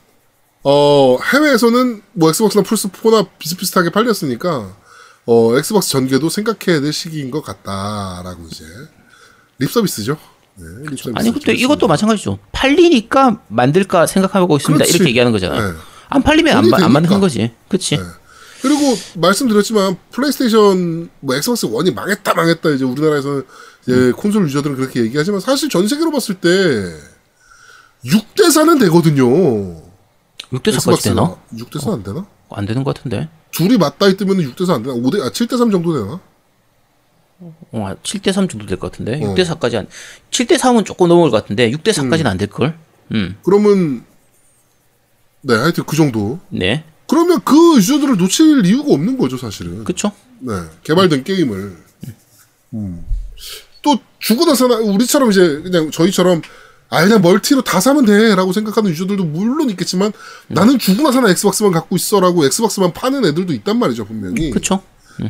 [0.65, 4.75] 어, 해외에서는 뭐 엑스박스나 플스4나 비슷비슷하게 팔렸으니까,
[5.27, 8.65] 어, 엑스박스 전개도 생각해야 될 시기인 것 같다라고 이제.
[9.59, 10.17] 립 서비스죠.
[10.57, 11.13] 네, 립 서비스.
[11.17, 12.39] 아니 근데 이것도 마찬가지죠.
[12.53, 14.85] 팔리니까 만들까 생각하고 있습니다.
[14.85, 14.97] 그렇지.
[14.97, 15.73] 이렇게 얘기하는 거잖아요.
[15.73, 15.79] 네.
[16.09, 17.21] 안 팔리면 안, 안 만드는 되니까.
[17.21, 17.53] 거지.
[17.69, 18.03] 그치 네.
[18.63, 18.81] 그리고
[19.17, 23.43] 말씀드렸지만 플레이스테이션 뭐 엑스박스 원이 망했다 망했다 이제 우리나라에서는
[23.83, 24.13] 이제 음.
[24.13, 26.49] 콘솔 유저들은 그렇게 얘기하지만 사실 전 세계로 봤을 때
[28.05, 29.27] 6대 4는 되거든요.
[30.53, 31.37] 6대 4까지 되나?
[31.55, 32.27] 6대 4안 되나?
[32.51, 33.29] 안 되는 것 같은데.
[33.51, 34.95] 둘이 맞닿아 있으면 6대 4안 되나?
[34.95, 36.21] 5대 아 7대 3 정도 되나?
[37.73, 39.21] 어, 7대 3 정도 될 것 같은데.
[39.25, 39.35] 어.
[39.35, 39.87] 6대 4까지 안
[40.31, 42.77] 7대 3은 조금 넘을 것 같은데 6대 4까지는 안될 걸.
[43.13, 43.37] 음.
[43.45, 44.05] 그러면
[45.43, 46.39] 네 하여튼 그 정도.
[46.49, 46.85] 네.
[47.09, 49.83] 그러면 그 유저들을 놓칠 이유가 없는 거죠 사실은.
[49.85, 50.53] 그쵸 네
[50.85, 51.77] 개발된 게임을.
[52.75, 53.05] 음.
[53.83, 53.99] 또
[54.47, 56.43] 나서나 우리처럼 이제 그냥 저희처럼
[56.91, 60.13] 아 그냥 멀티로 다 사면 돼 라고 생각하는 유저들도 물론 있겠지만
[60.49, 64.51] 나는 주고 나서나 엑스박스만 갖고 있어 라고 엑스박스만 파는 애들도 있단 말이죠 분명히.
[64.51, 64.83] 그쵸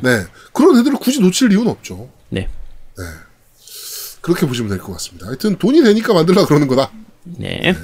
[0.03, 2.11] 네 그런 애들을 굳이 놓칠 이유는 없죠.
[2.97, 3.05] 네.
[4.21, 5.29] 그렇게 보시면 될 것 같습니다.
[5.29, 6.91] 하여튼 돈이 되니까 만들라 그러는 거다.
[7.25, 7.75] 네.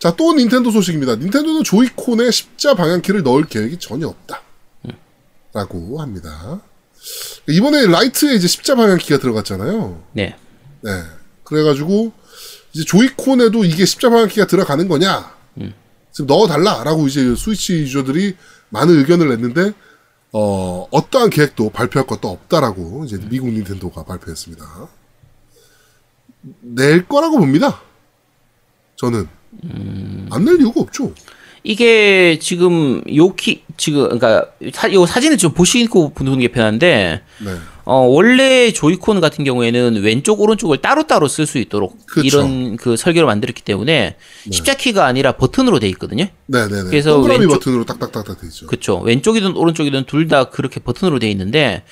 [0.00, 1.16] 자, 또 닌텐도 소식입니다.
[1.16, 4.42] 닌텐도는 조이콘에 십자 방향키를 넣을 계획이 전혀 없다.
[5.52, 6.62] 라고 합니다.
[7.46, 10.02] 이번에 라이트에 이제 십자 방향키가 들어갔잖아요.
[10.12, 10.36] 네.
[10.80, 10.90] 네.
[11.44, 12.12] 그래가지고,
[12.72, 15.36] 이제 조이콘에도 이게 십자 방향키가 들어가는 거냐?
[16.12, 16.82] 지금 넣어달라!
[16.82, 18.36] 라고 이제 스위치 유저들이
[18.70, 19.74] 많은 의견을 냈는데,
[20.32, 24.88] 어, 어떠한 계획도 발표할 것도 없다라고 이제 미국 닌텐도가 발표했습니다.
[26.60, 27.82] 낼 거라고 봅니다.
[28.96, 29.39] 저는.
[30.30, 31.12] 안낼 이유가 없죠.
[31.62, 37.50] 이게 지금 요키 지금 그러니까 사, 요 사진을 좀 보시고 보는 게 편한데 네.
[37.84, 42.22] 어 원래 Joy-Con 같은 경우에는 왼쪽 오른쪽을 따로따로 쓸 수 있도록 그쵸.
[42.26, 44.16] 이런 그 설계로 만들었기 때문에
[44.50, 46.28] 십자키가 아니라 버튼으로 돼 있거든요.
[46.46, 46.82] 네 네 네.
[46.88, 48.66] 그래서 동그라미 왼쪽- 버튼으로 딱딱딱딱 돼 있죠.
[48.66, 48.98] 그렇죠.
[49.00, 51.82] 왼쪽이든 오른쪽이든 둘 다 그렇게 버튼으로 돼 있는데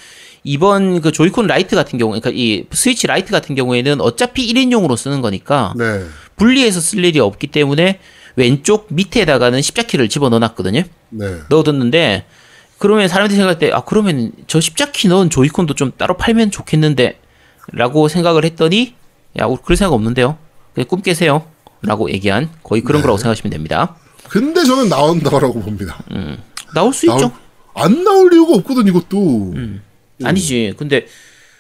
[0.52, 5.20] 이번 그 Joy-Con Lite 같은 경우 그러니까 이 Switch Lite 같은 경우에는 어차피 1인용으로 쓰는
[5.20, 6.04] 거니까 네.
[6.36, 8.00] 분리해서 쓸 일이 없기 때문에
[8.34, 10.84] 왼쪽 밑에다가는 십자키를 집어 넣어 놨거든요.
[11.10, 11.36] 네.
[11.50, 12.24] 넣어뒀는데
[12.78, 17.20] 그러면 사람들이 생각할 때 아 그러면 저 십자키 넣은 조이콘도 좀 따로 팔면 좋겠는데
[17.72, 18.94] 라고 생각을 했더니
[19.38, 20.38] 야 그럴 생각 없는데요
[20.74, 21.44] 그냥 꿈 깨세요
[21.82, 23.96] 라고 얘기한 거의 그런 거라고 생각하시면 됩니다
[24.28, 25.98] 근데 저는 나온다고 봅니다.
[26.74, 27.32] 나올 수 나올- 있죠
[27.74, 29.54] 안 나올 이유가 없거든 이것도.
[30.24, 31.06] 아니지 근데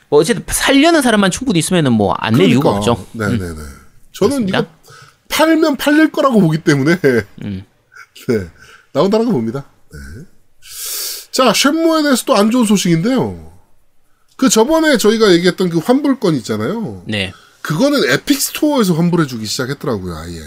[0.08, 3.38] 뭐 어쨌든 살려는 사람만 충분히 있으면은 뭐안낼 이유가 없죠 네네네.
[4.12, 4.58] 저는 그렇습니다.
[4.58, 4.68] 이거
[5.28, 8.50] 팔면 팔릴 거라고 보기 때문에 네
[8.92, 9.66] 나온다라고 봅니다.
[9.92, 10.24] 네.
[11.30, 13.52] 자 쉔무에 대해서도 안 좋은 소식인데요.
[14.36, 17.02] 그 저번에 저희가 얘기했던 그 환불권 있잖아요.
[17.06, 20.16] 네 그거는 Epic Store에서 환불해주기 시작했더라고요.
[20.16, 20.40] 아예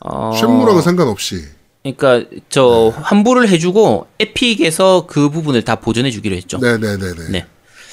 [0.00, 1.44] 어, 쉔무랑은 상관없이.
[1.82, 7.28] 그러니까 저 환불을 해주고 Epic에서 그 부분을 다 보전해 주기로 했죠 네네네네.
[7.30, 7.46] 네.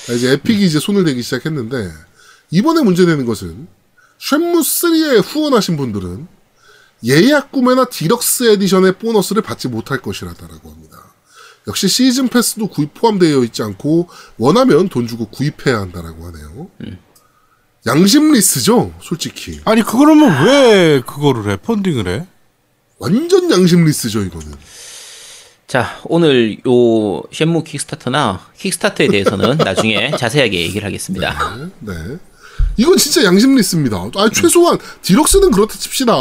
[0.06, 1.92] 자, 이제 에픽이 이제 손을 대기 시작했는데
[2.52, 3.68] 이번에 문제되는 것은
[4.18, 6.28] 쉔무 3에 후원하신 분들은
[7.06, 10.98] 예약 구매나 deluxe edition의 보너스를 받지 못할 것이라다라고 합니다.
[11.68, 16.70] 역시 season pass도 구입 포함되어 있지 않고 원하면 돈 주고 구입해야 한다라고 하네요.
[17.88, 19.60] 양심 less죠, 솔직히.
[19.66, 21.58] 아니 그러면 왜 그거를 해?
[21.58, 22.28] funding을 해?
[22.98, 24.54] 완전 양심 less죠, 이거는.
[25.68, 31.58] 자, 오늘 요 쉔무 킥스타터나 킥스타터에 대해서는 나중에 자세하게 얘기를 하겠습니다.
[31.80, 31.94] 네.
[32.78, 33.98] 이건 진짜 양심 less입니다.
[34.16, 36.14] 아, 최소한 deluxe는 그렇다 칩시다.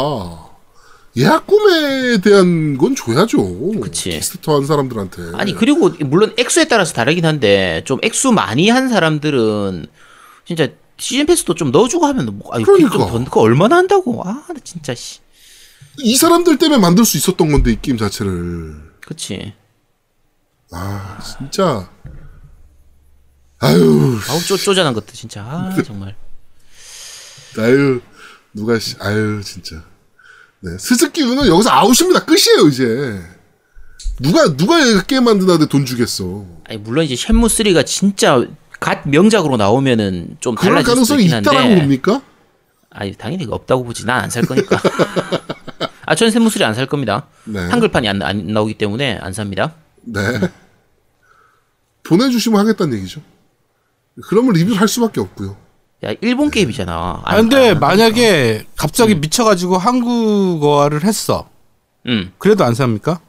[1.17, 3.71] 예약 구매에 대한 건 줘야죠.
[3.79, 4.09] 그치.
[4.09, 5.31] Kickstarter 한 사람들한테.
[5.35, 9.85] 아니, 그리고 물론 액수에 따라서 다르긴 한데 좀 액수 많이 한 사람들은
[10.45, 12.97] 진짜 season pass도 좀 넣어주고 하면 뭐, 아유, 그러니까.
[13.23, 14.23] 그거 얼마나 한다고?
[14.25, 15.19] 아, 나 진짜 씨.
[15.99, 19.53] 이 사람들 때문에 만들 수 있었던 건데 이 게임 자체를 그치.
[20.71, 21.89] 아 진짜
[23.59, 26.15] 아유 아우 쪼, 쪼잔한 것도 진짜 아 정말.
[27.57, 28.01] 아유
[28.53, 29.83] 누가 씨 아유 진짜
[30.59, 33.21] 네 스즈키 우는 여기서 아웃입니다 끝이에요 이제
[34.19, 38.43] 누가 누가 게임 만드는데 돈 주겠어 아니 물론 이제 쉔무 3가 진짜
[38.79, 41.25] god 명작으로 나오면은 좀 그럴 달라질 가능성이.
[41.25, 42.21] 있다라고 봅니까?
[42.91, 44.05] 아니 당연히 없다고 보지.
[44.05, 44.79] 난 안 살 거니까.
[46.05, 47.27] 아, 전 쉔무 3 안 살 겁니다.
[47.45, 47.59] 네.
[47.59, 49.73] 한글판이 안, 안 나오기 때문에 안 삽니다.
[50.03, 50.21] 네
[52.03, 53.21] 보내주시면 하겠다는 얘기죠.
[54.27, 55.57] 그러면 리뷰를 할 수밖에 없고요.
[56.05, 57.21] 야 일본 게임이잖아.
[57.23, 61.49] 아, 근데 만약에 갑자기 미쳐가지고 한국어화를 했어.
[62.07, 62.31] 응.
[62.37, 63.19] 그래도 안 삽니까?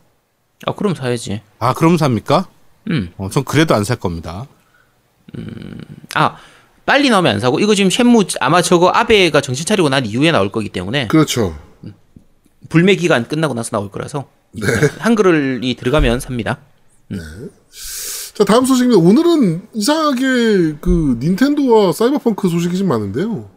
[0.67, 1.41] 아 그럼 사야지.
[1.59, 2.47] 아, 그럼 삽니까?
[2.91, 3.11] 응.
[3.17, 4.47] 어, 전 그래도 안 살 겁니다.
[6.15, 6.37] 아
[6.85, 10.53] 빨리 나오면 안 사고 이거 지금 쇳무 아마 저거 아베가 정신 차리고 난 이후에 나올
[10.53, 11.57] 거기 때문에 그렇죠.
[12.69, 14.67] 불매 기간 끝나고 나서 나올 거라서 네.
[14.99, 16.59] 한글이 들어가면 삽니다.
[18.35, 19.01] 자 다음 소식입니다.
[19.01, 23.51] 오늘은 이상하게 그 닌텐도와 사이버펑크 소식이 좀 많은데요.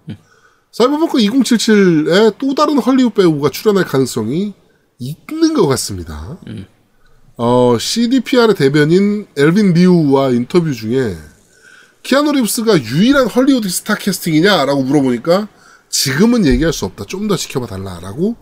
[0.71, 4.53] 사이버펑크 2077에 또 다른 헐리우드 배우가 출연할 가능성이
[4.99, 6.38] 있는 것 같습니다.
[7.38, 11.15] 어, CDPR의 대변인 엘빈 리우와 인터뷰 중에
[12.03, 15.47] 키아누 리브스가 유일한 헐리우드 스타 캐스팅이냐라고 물어보니까
[15.89, 17.06] 지금은 얘기할 수 없다.
[17.06, 18.36] 좀 더 지켜봐 달라라고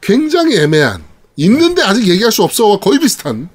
[0.00, 1.02] 굉장히 애매한
[1.36, 3.48] 있는데 아직 얘기할 수 없어와 거의 비슷한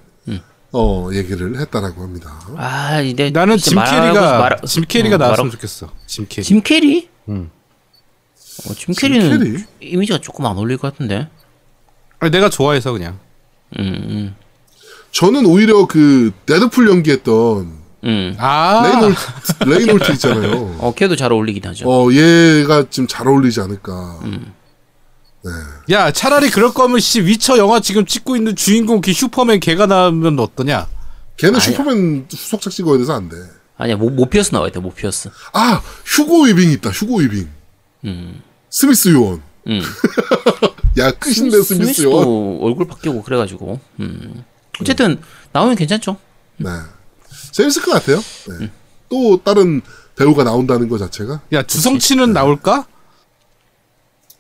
[0.76, 2.40] 어 얘기를 했다라고 합니다.
[2.58, 5.92] 아 이제 나는 이제 짐 캐리가 말하- 짐 캐리가 어, 나왔으면 말하고- 좋겠어.
[6.08, 6.44] 짐 캐리.
[6.44, 7.10] 짐 캐리?
[7.30, 7.52] 응.
[8.68, 9.64] 어, 짐 캐리는 캐리?
[9.92, 11.28] 이미지가 조금 안 어울릴 것 같은데.
[12.20, 13.20] 아니, 내가 좋아해서 그냥.
[13.78, 14.36] 음, 음,
[15.12, 18.36] 저는 오히려 그 Deadpool 연기했던 음.
[18.38, 19.20] 아, 레이놀즈
[19.66, 20.76] 레이놀즈 있잖아요.
[20.80, 21.90] 어, 걔도 잘 어울리긴 하죠.
[21.90, 24.20] 어 얘가 지금 잘 어울리지 않을까.
[25.92, 30.40] 야 차라리 그럴 거면 씨 위쳐 영화 지금 찍고 있는 주인공 그 슈퍼맨 걔가 나오면
[30.40, 30.88] 어떠냐?
[31.38, 31.60] 걔는 아니야.
[31.66, 33.36] 슈퍼맨 후속작 찍어야 돼서 안 돼.
[33.76, 35.30] 아니야, 모, 모피어스 나와야 돼, 모피어스.
[35.54, 36.92] 아 휴고 위빙 있다.
[36.92, 37.50] 휴고 위빙.
[38.70, 39.42] 스미스 요원.
[39.68, 39.82] 음.
[41.00, 42.24] 야 끝인데 스미스 요원.
[42.24, 43.80] 스미스도 얼굴 바뀌고 그래가지고.
[44.00, 44.44] 음.
[44.80, 45.20] 어쨌든
[45.52, 46.18] 나오면 괜찮죠.
[46.58, 46.70] 네.
[47.54, 48.18] 재밌을 것 같아요.
[48.60, 48.70] 네.
[49.10, 49.82] 또 다른
[50.16, 52.88] 배우가 나온다는 것 자체가 야 주성치는 나올까?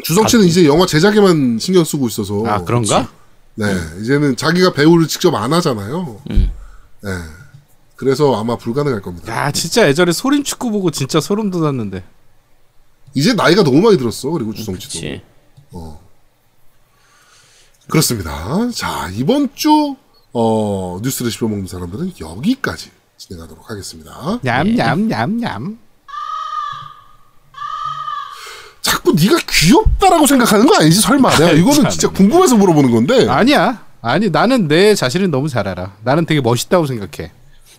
[0.03, 3.09] 주성치는 이제 영화 제작에만 신경 쓰고 있어서 아 그런가?
[3.55, 3.65] 네
[4.01, 6.21] 이제는 자기가 배우를 직접 안 하잖아요.
[6.27, 6.49] 네.
[7.95, 9.31] 그래서 아마 불가능할 겁니다.
[9.31, 12.03] 야 진짜 예전에 소림 축구 보고 진짜 소름 돋았는데.
[13.13, 14.31] 이제 나이가 너무 많이 들었어.
[14.31, 15.21] 그리고 주성치도 그치.
[17.87, 18.69] 그렇습니다.
[18.71, 19.95] 자 이번 주
[20.33, 22.89] 어, 뉴스를 씹어먹는 사람들은 여기까지
[23.27, 24.39] 진행하도록 하겠습니다.
[24.41, 25.77] 냠냠냠냠.
[28.81, 31.29] 자꾸 네가 귀엽다라고 생각하는 거 아니지 설마?
[31.37, 33.29] 내가 이거는 진짜 궁금해서 물어보는 건데.
[33.29, 33.85] 아니야.
[34.01, 35.93] 아니 나는 내 자신을 너무 잘 알아.
[36.03, 37.31] 나는 되게 멋있다고 생각해.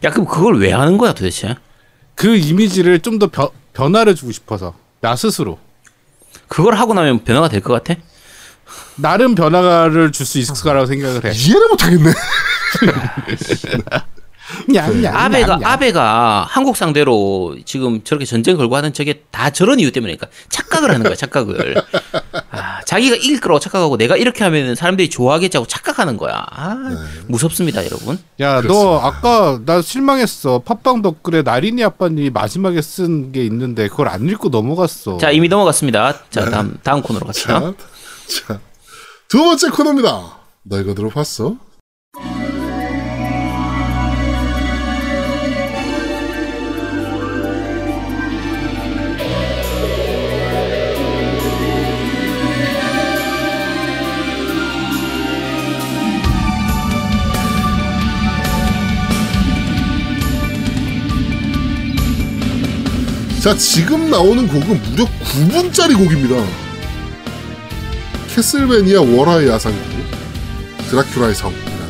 [0.04, 1.56] 야, 그럼 그걸 왜 하는 거야, 도대체?
[2.14, 3.28] 그 이미지를 좀 더
[3.74, 5.58] 변화를 주고 싶어서 나 스스로
[6.48, 8.00] 그걸 하고 나면 변화가 될 것 같아?
[8.96, 11.32] 나름 변화를 줄 수 있을 거라고 생각을 해.
[11.34, 12.12] 이해를 못하겠네.
[15.06, 20.90] 아베가 아베가 한국 상대로 지금 저렇게 전쟁 걸고 하는 저게 다 저런 이유 때문이니까 착각을
[20.90, 21.82] 하는 거야 착각을
[22.50, 26.76] 아, 자기가 이길 거라고 착각하고 내가 이렇게 하면 사람들이 좋아하겠지 하고 착각하는 거야 아,
[27.28, 30.60] 무섭습니다 여러분 야, 너 아까 나 실망했어.
[30.60, 35.18] 팟빵 댓글에 나린이 아빠님이 마지막에 쓴 게 있는데 그걸 안 읽고 넘어갔어.
[35.18, 37.74] 자 이미 넘어갔습니다 자 다음 다음 코너로 갑시다 자,
[38.46, 38.60] 자,
[39.28, 40.38] 두 번째 코너입니다.
[40.62, 41.56] 너 이거 들어봤어?
[63.44, 66.42] 자, 지금 나오는 곡은 무려 9분짜리 곡입니다.
[68.34, 69.82] 캐슬베니아 월화의 야상곡
[70.88, 71.88] 드라큘라의 성이라는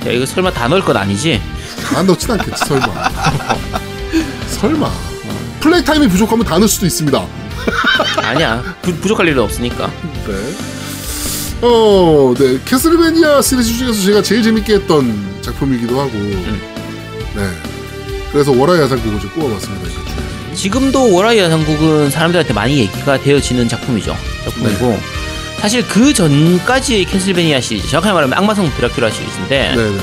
[0.00, 0.08] 곡.
[0.08, 1.40] 야 이거 설마 다 넣을 건 아니지
[1.80, 2.86] 다 넣진 않겠지 설마
[4.58, 4.90] 설마
[5.60, 7.24] 플레이 타임이 부족하면 다 넣을 수도 있습니다
[8.24, 9.86] 아니야 부, 부족할 일은 없으니까
[10.26, 10.54] 네.
[11.62, 12.58] 어, 네.
[12.64, 17.48] 캐슬베니아 시리즈 중에서 제가 제일 재밌게 했던 작품이기도 하고 네
[18.32, 19.99] 그래서 월화의 야상곡을 좀 꼽아봤습니다.
[20.54, 24.16] 지금도 워라이 야상국은 사람들한테 많이 얘기가 되어지는 작품이죠.
[24.44, 24.98] 작품이고
[25.58, 29.98] 사실 그 전까지의 캐슬베니아 시리즈, 정확하게 말하면 악마성 드라큘라 시리즈인데 네네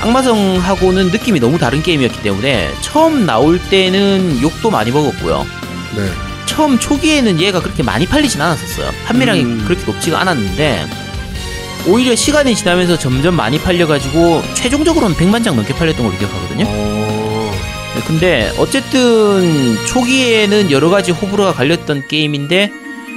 [0.00, 5.46] 악마성하고는 느낌이 너무 다른 게임이었기 때문에 처음 나올 때는 욕도 많이 먹었고요.
[5.96, 6.10] 네.
[6.44, 8.90] 처음 초기에는 얘가 그렇게 많이 팔리진 않았었어요.
[9.06, 9.64] 판매량이 음.
[9.66, 10.86] 그렇게 높지가 않았는데
[11.86, 16.64] 오히려 시간이 지나면서 점점 많이 팔려가지고 최종적으로는 100만 장 넘게 팔렸던 걸로 기억하거든요.
[16.66, 17.05] 어, 네,
[18.06, 22.72] 근데 어쨌든 초기에는 여러 가지 호불호가 갈렸던 게임인데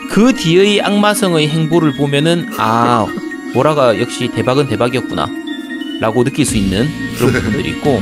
[0.09, 3.05] 그 뒤의 악마성의 행보를 보면은 아
[3.53, 5.27] 모라가 역시 대박은 대박이었구나
[5.99, 6.87] 라고 느낄 수 있는
[7.17, 8.01] 그런 부분들이 있고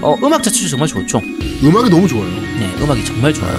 [0.00, 1.20] 어, 음악 자체도 정말 좋죠.
[1.62, 2.24] 음악이 너무 좋아요.
[2.58, 3.58] 네, 음악이 정말 좋아요.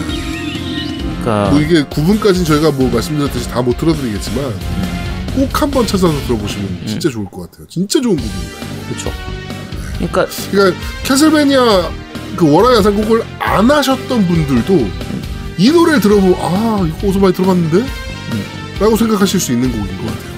[1.21, 4.53] 그러니까 뭐 이게 9분까지는 저희가 뭐 말씀드렸듯이 다 못 들어드리겠지만
[5.35, 6.83] 꼭 한번 찾아서 들어보시면 음.
[6.88, 7.67] 진짜 좋을 것 같아요.
[7.67, 8.57] 진짜 좋은 곡입니다.
[8.89, 9.12] 그렇죠.
[9.97, 11.89] 그러니까 그러니까 캐슬베니아
[12.39, 14.89] 그 월화 야상곡을 안 하셨던 분들도
[15.58, 17.78] 이 노래를 들어보고 아 이거 어디서 많이 들어봤는데?
[17.80, 18.45] 음.
[18.80, 20.30] 라고 생각하실 수 있는 곡인 것 같아요.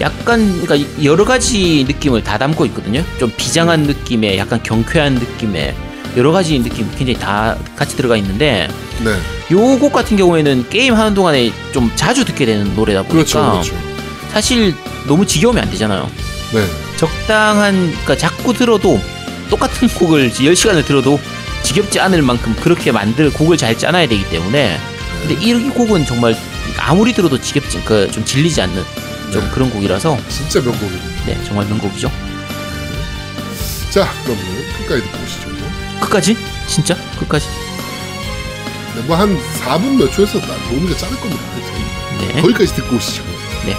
[0.00, 3.04] 약간 그러니까 여러 가지 느낌을 다 담고 있거든요.
[3.20, 5.76] 좀 비장한 느낌의 약간 경쾌한 느낌의
[6.16, 8.66] 여러 가지 느낌 굉장히 다 같이 들어가 있는데
[9.04, 9.16] 네.
[9.52, 13.52] 요곡 같은 경우에는 게임 하는 동안에 좀 자주 듣게 되는 노래다 보니까 그렇죠.
[13.52, 13.76] 그렇죠.
[14.32, 14.74] 사실
[15.06, 16.10] 너무 지겨우면 안 되잖아요.
[16.52, 16.66] 네.
[16.96, 19.00] 적당한 그러니까 자꾸 들어도
[19.52, 21.20] 똑같은 곡을 10시간을 들어도
[21.62, 24.80] 지겹지 않을 만큼 그렇게 만들 곡을 잘 짜놔야 되기 때문에
[25.20, 26.34] 근데 이 곡은 정말
[26.78, 28.82] 아무리 들어도 지겹지 그 좀 질리지 않는
[29.30, 29.50] 좀 네.
[29.52, 31.04] 그런 곡이라서 진짜 명곡입니다.
[31.26, 32.10] 네 정말 명곡이죠.
[33.90, 34.42] 자, 그러면
[34.78, 35.48] 끝까지 듣고 오시죠.
[36.00, 36.36] 끝까지?
[36.66, 36.94] 진짜?
[37.18, 37.46] 끝까지?
[38.96, 41.42] 네, 뭐한 4분 몇 초에서 나 노무가 자를 겁니다.
[42.20, 42.40] 네.
[42.40, 43.22] 거기까지 듣고 오시죠.
[43.66, 43.76] 네.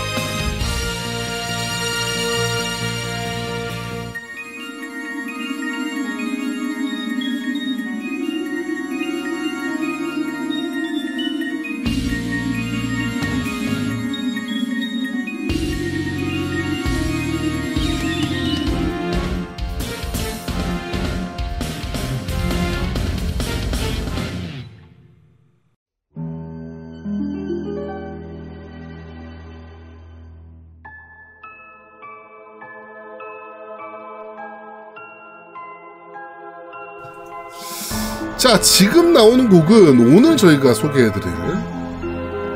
[38.44, 41.26] 자, 지금 나오는 곡은 오늘 저희가 소개해드릴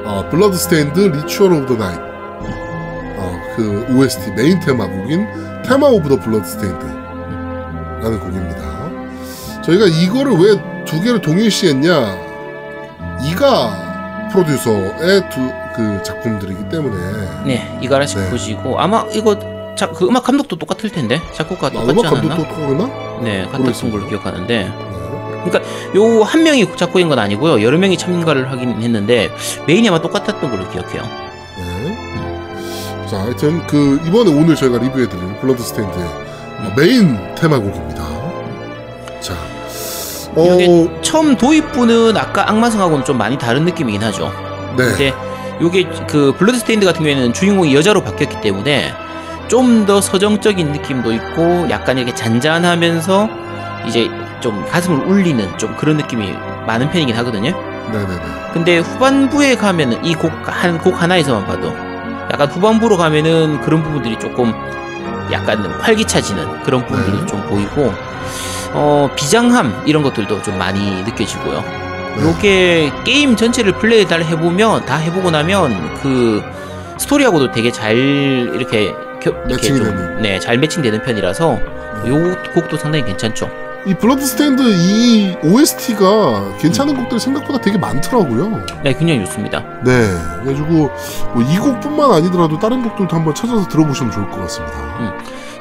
[0.04, 2.02] 어, Bloodstained Ritual of the Night
[3.18, 5.26] 어, 그 OST main 테마곡인
[5.64, 9.62] Theme of the Bloodstained 라는 곡입니다.
[9.64, 11.92] 저희가 이거를 왜 두 개를 동일시했냐
[13.30, 18.32] 이가 프로듀서의 두 그 작품들이기 때문에 네 이가라시 네.
[18.32, 19.38] 보시고 아마 이거
[19.76, 22.36] 자, 그 음악 감독도 똑같을 텐데 작곡가 아, 똑같지 음악 않았나?
[22.36, 23.22] 감독도 그러나?
[23.22, 23.96] 네 모르겠습니다.
[23.96, 24.74] 걸로 기억하는데
[25.52, 25.62] 네.
[25.96, 29.30] 요 한 명이 작곡인 건 아니고요 여러 명이 참가를 하긴 했는데
[29.68, 31.04] main이 아마 똑같았던 걸로 기억해요.
[31.58, 33.08] 네.
[33.10, 38.04] 자, 하여튼 그 이번에 오늘 저희가 리뷰해드린 Bloodstained의 어, 메인 테마곡입니다.
[39.22, 39.34] 자,
[40.36, 44.32] 어, 처음 도입부는 아까 악마성하고는 좀 많이 다른 느낌이긴 하죠.
[44.78, 45.14] 네, 근데
[45.62, 48.94] 요게 그 Bloodstained 같은 경우에는 주인공이 여자로 바뀌었기 때문에
[49.48, 53.30] 좀 더 서정적인 느낌도 있고 약간 이렇게 잔잔하면서
[53.88, 56.34] 이제 좀 가슴을 울리는 좀 그런 느낌이
[56.66, 57.52] 많은 편이긴 하거든요.
[57.92, 58.22] 네, 네, 네.
[58.54, 61.70] 근데 후반부에 가면은 이 곡 한곡 하나에서만 봐도
[62.32, 64.54] 약간 후반부로 가면은 그런 부분들이 조금
[65.32, 67.26] 약간 활기차지는 그런 부분들도 네.
[67.26, 67.94] 좀 보이고
[68.74, 71.64] 어 비장함 이런 것들도 좀 많이 느껴지고요.
[72.18, 72.24] 네.
[72.24, 76.44] 요게 게임 전체를 플레이 다 해보면 다 해보고 나면 그
[76.98, 80.18] 스토리하고도 되게 잘 이렇게 겨, 이렇게 좀.
[80.22, 81.60] 네, 잘 매칭되는 편이라서
[82.08, 83.50] 요 곡도 상당히 괜찮죠.
[83.88, 88.66] 이 Bloodstained 이 OST가 괜찮은 곡들이 생각보다 되게 많더라고요.
[88.84, 89.64] 네, 굉장히 좋습니다.
[89.86, 90.10] 네,
[90.44, 90.90] 그래가지고
[91.34, 94.76] 뭐 이 곡뿐만 아니더라도 다른 곡들도 한번 찾아서 들어보시면 좋을 것 같습니다.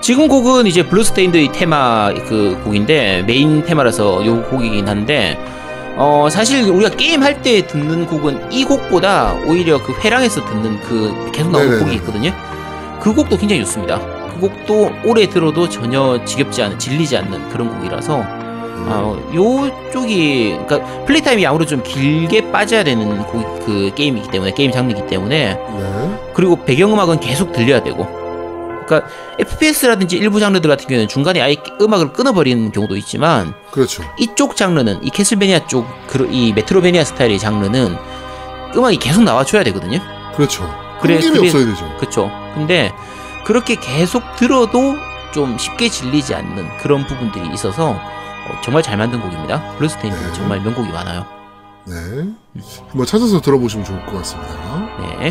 [0.01, 5.39] 지금 곡은 이제 Bloodstained의 테마 그 곡인데 메인 테마라서 요 곡이긴 한데
[5.97, 11.31] 어 사실 우리가 게임 할 때 듣는 곡은 이 곡보다 오히려 그 회랑에서 듣는 그
[11.33, 11.85] 계속 나오는 네네네.
[11.85, 12.33] 곡이 있거든요.
[13.01, 14.01] 그 곡도 굉장히 좋습니다.
[14.37, 18.23] 그 곡도 오래 들어도 전혀 지겹지 않은 질리지 않는 그런 곡이라서
[18.89, 24.71] 어, 요쪽이 그러니까 play time이 아무래도 좀 길게 빠져야 되는 곡, 그 게임이기 때문에 게임
[24.71, 28.07] 장르이기 때문에 네, 그리고 배경음악은 계속 들려야 되고
[28.87, 29.09] 그러니까
[29.41, 34.05] FPS라든지 일부 장르들 같은 경우에는 중간에 아예 음악을 끊어버리는 경우도 있지만 그렇죠.
[34.19, 35.87] 이쪽 장르는 이 Castlevania 쪽
[36.31, 37.97] 이 Metroidvania 스타일의 장르는
[38.77, 39.99] 음악이 계속 나와줘야 되거든요
[40.37, 40.63] 그렇죠.
[41.01, 41.41] 그래, 그래.
[41.41, 41.97] 없어야 되죠.
[41.99, 42.93] 그쵸 근데
[43.47, 44.97] 그렇게 계속 들어도
[45.33, 49.77] 좀 쉽게 질리지 않는 그런 부분들이 있어서 어, 정말 잘 만든 곡입니다.
[49.77, 50.33] 블루스테인은 네.
[50.33, 51.25] 정말 명곡이 많아요.
[51.87, 52.35] 네,
[52.89, 54.81] 한번 찾아서 들어보시면 좋을 것 같습니다.
[54.99, 55.31] 네.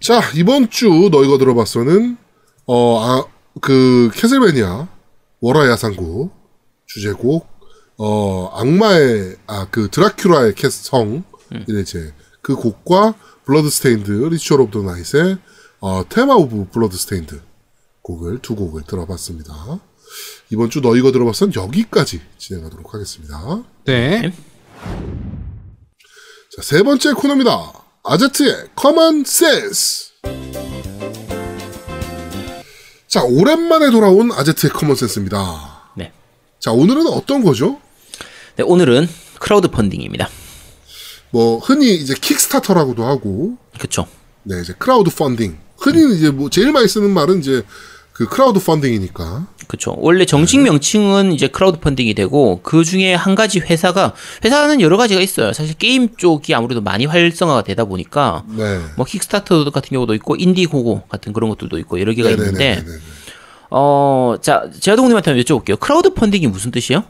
[0.00, 2.16] 자, 이번 주 너 이거 들어봤어는
[2.66, 3.24] 어, 아,
[3.60, 4.88] 그 Castlevania
[5.42, 6.32] 월하의 야상곡
[6.86, 7.51] 주제곡
[8.04, 11.22] 어 악마의 아 그 드라큘라의 캐성
[11.68, 15.38] 이제 그 곡과 Bloodstained Ritual of the Night의
[15.78, 17.40] 어 Theme of Bloodstained
[18.02, 19.54] 곡을 두 곡을 들어봤습니다.
[20.50, 23.62] 이번 주 너 이거 들어봤어는 여기까지 진행하도록 하겠습니다.
[23.84, 24.32] 네.
[26.56, 27.72] 자, 세 번째 코너입니다.
[28.02, 30.10] 아제트의 common sense.
[33.06, 35.92] 자, 오랜만에 돌아온 아제트의 common sense입니다.
[35.96, 36.12] 네.
[36.58, 37.80] 자, 오늘은 어떤 거죠?
[38.56, 40.28] 네, 오늘은 크라우드 펀딩입니다.
[41.30, 44.06] 뭐 흔히 이제 Kickstarter라고도 하고, 그쵸.
[44.42, 45.56] 네, 이제 크라우드 펀딩.
[45.78, 47.62] 흔히 이제 뭐 제일 많이 쓰는 말은 이제
[48.12, 49.46] 그 크라우드 펀딩이니까.
[49.66, 49.96] 그쵸.
[49.98, 54.12] 원래 정식 명칭은 이제 크라우드 펀딩이 되고, 그 중에 한 가지 회사가,
[54.44, 55.54] 회사는 여러 가지가 있어요.
[55.54, 58.80] 사실 게임 쪽이 아무래도 많이 활성화가 되다 보니까, 네.
[58.98, 62.98] 뭐 Kickstarter 같은 경우도 있고, Indiegogo 같은 그런 것들도 있고, 여러 개가 있는데, 네네네네.
[63.70, 65.80] 어, 자, 제아동님한테 한번 여쭤볼게요.
[65.80, 67.04] 크라우드 펀딩이 무슨 뜻이에요?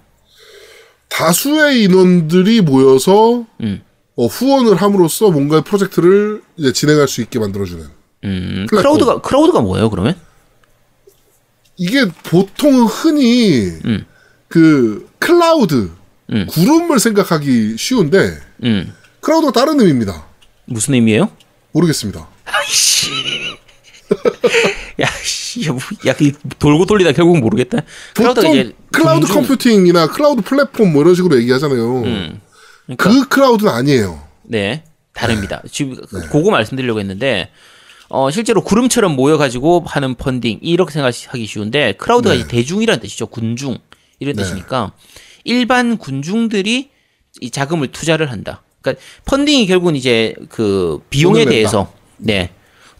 [1.12, 3.82] 다수의 인원들이 모여서 음.
[4.16, 7.86] 어, 후원을 함으로써 뭔가 프로젝트를 이제 진행할 수 있게 만들어주는.
[8.24, 8.66] 음.
[8.68, 10.18] crowd가, crowd가 뭐예요, 그러면?
[11.76, 14.04] 이게 보통 흔히 음.
[14.48, 15.90] 그 클라우드
[16.30, 16.46] 음.
[16.48, 20.26] 구름을 생각하기 쉬운데 음, cloud가 다른 의미입니다.
[20.66, 21.30] 무슨 의미예요?
[21.72, 22.28] 모르겠습니다.
[22.44, 23.10] 아이씨.
[25.00, 27.82] 야, 씨, 야, 뭐, 야, 그 돌고 돌리다 결국 모르겠다.
[28.14, 32.02] 보통 이제 클라우드 군중- computing이나 cloud 플랫폼 뭐 이런 식으로 얘기하잖아요.
[32.02, 32.40] 음.
[32.86, 34.22] 그러니까, 그 cloud는 아니에요.
[34.42, 34.84] 네,
[35.14, 35.62] 다릅니다.
[35.70, 36.20] 지금 네.
[36.30, 37.50] 그거 말씀드리려고 했는데,
[38.08, 42.40] 어, 실제로 구름처럼 모여가지고 하는 펀딩, 이렇게 생각하기 쉬운데, crowd가 네.
[42.40, 43.26] 이제 대중이라는 뜻이죠.
[43.26, 43.78] 군중.
[44.18, 44.42] 이런 네.
[44.42, 44.92] 뜻이니까,
[45.44, 46.90] 일반 군중들이
[47.40, 48.62] 이 자금을 투자를 한다.
[48.82, 51.44] 그러니까 펀딩이 결국은 이제 그 비용에.
[51.46, 52.50] 대해서, 네.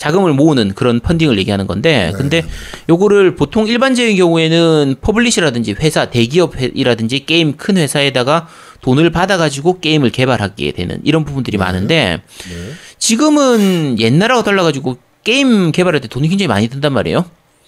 [0.03, 2.13] 자금을 모으는 그런 펀딩을 얘기하는 건데, 네.
[2.13, 2.45] 근데
[2.89, 8.49] 요거를 보통 일반적인 경우에는 publisher라든지 회사, 대기업이라든지 게임 큰 회사에다가
[8.81, 12.73] 돈을 받아가지고 게임을 개발하게 되는 이런 부분들이 많은데, 네.
[12.99, 17.25] 지금은 옛날하고 달라가지고 게임 개발할 때 돈이 굉장히 많이 든단 말이에요.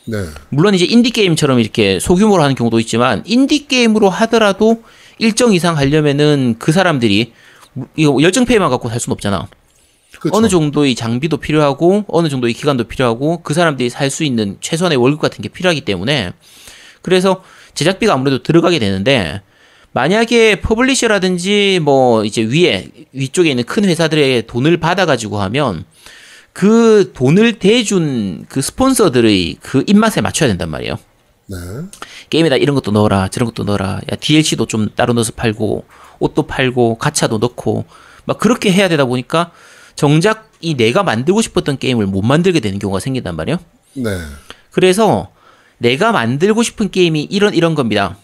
[0.07, 0.17] 네.
[0.49, 4.83] 물론 이제 인디 게임처럼 이렇게 소규모로 하는 경우도 있지만 인디 게임으로 하더라도
[5.19, 7.33] 일정 이상 하려면은 그 사람들이
[7.95, 9.47] 이거 열정 페이만 갖고 살 수는 없잖아.
[10.21, 10.37] 그쵸.
[10.37, 15.21] 어느 정도의 장비도 필요하고 어느 정도의 기간도 필요하고 그 사람들이 살 수 있는 최소한의 월급
[15.21, 16.33] 같은 게 필요하기 때문에
[17.03, 17.43] 그래서
[17.75, 19.43] 제작비가 아무래도 들어가게 되는데
[19.93, 25.85] 만약에 publisher라든지 뭐 이제 위에 위쪽에 있는 큰 회사들의 돈을 받아 가지고 하면
[26.53, 30.97] 그 돈을 대준 그 스폰서들의 그 입맛에 맞춰야 된단 말이에요.
[31.47, 31.57] 네.
[32.31, 34.01] 게임에다 이런 것도 넣어라, 저런 것도 넣어라.
[34.11, 35.85] 야, DLC도 좀 따로 넣어서 팔고,
[36.21, 37.85] 옷도 팔고, 가차도 넣고,
[38.25, 39.51] 막 그렇게 해야 되다 보니까
[39.97, 43.59] 정작 이 내가 만들고 싶었던 게임을 못 만들게 되는 경우가 생긴단 말이에요.
[43.95, 44.19] 네.
[44.71, 45.29] 그래서
[45.79, 48.17] 내가 만들고 싶은 게임이 이런 이런 겁니다.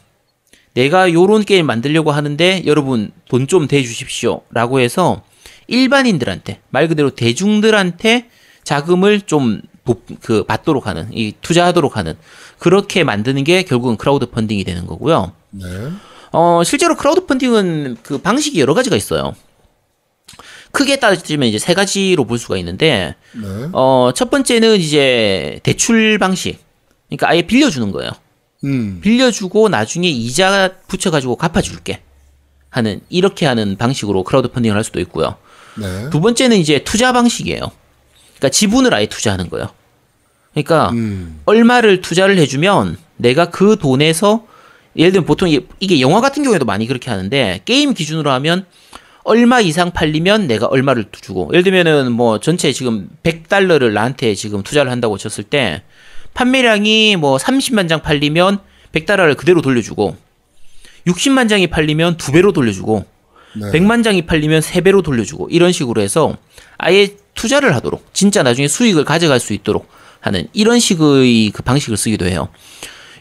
[0.75, 4.43] 내가 요런 게임 만들려고 하는데 여러분 돈 좀 대주십시오.
[4.51, 5.23] 라고 해서
[5.67, 8.29] 일반인들한테 말 그대로 대중들한테
[8.65, 12.15] 자금을 좀그 받도록 하는 이 투자하도록 하는
[12.59, 15.33] 그렇게 만드는 게 결국은 크라우드 펀딩이 되는 거고요.
[15.51, 15.67] 네.
[16.33, 19.35] 어, 실제로 크라우드 펀딩은 그 방식이 여러 가지가 있어요.
[20.73, 23.69] 크게 따지면 이제 세 가지로 볼 수가 있는데 네.
[23.73, 26.59] 어, 첫 번째는 이제 대출 방식.
[27.09, 28.11] 그러니까 아예 빌려주는 거예요.
[28.65, 29.01] 음.
[29.03, 32.03] 빌려주고 나중에 이자 붙여가지고 갚아줄게.
[32.71, 35.37] 하는, 이렇게 하는 방식으로 크라우드 펀딩을 할 수도 있고요.
[35.77, 36.09] 네.
[36.11, 37.71] 두 번째는 이제 투자 방식이에요.
[38.37, 39.69] 그러니까 지분을 아예 투자하는 거예요.
[40.53, 41.41] 그러니까 음.
[41.47, 44.47] 얼마를 투자를 해주면 내가 그 돈에서
[44.97, 48.67] 예를 들면 보통 이게, 이게 영화 같은 경우에도 많이 그렇게 하는데 게임 기준으로 하면
[49.25, 54.91] 얼마 이상 팔리면 내가 얼마를 주고 예를 들면은 뭐 전체 지금 100달러를 나한테 지금 투자를
[54.91, 55.83] 한다고 쳤을 때
[56.35, 58.59] 판매량이 뭐 30만 장 팔리면
[58.93, 60.17] 100달러를 그대로 돌려주고
[61.07, 63.05] 60만 장이 팔리면 두 배로 돌려주고
[63.57, 63.71] 네.
[63.73, 66.37] 100만 장이 팔리면 3배로 돌려주고 이런 식으로 해서
[66.79, 69.89] 아예 투자를 하도록 진짜 나중에 수익을 가져갈 수 있도록
[70.21, 72.49] 하는 이런 식의 그 방식을 쓰기도 해요.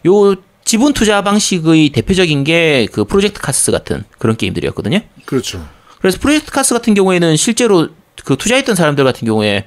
[0.06, 0.36] 요
[0.66, 5.02] 지분 투자 방식의 대표적인 게 그 프로젝트 카스 같은 그런 게임들이었거든요.
[5.26, 5.66] 그렇죠.
[6.00, 7.90] 그래서 프로젝트 카스 같은 경우에는 실제로
[8.26, 9.66] 그 투자했던 사람들 같은 경우에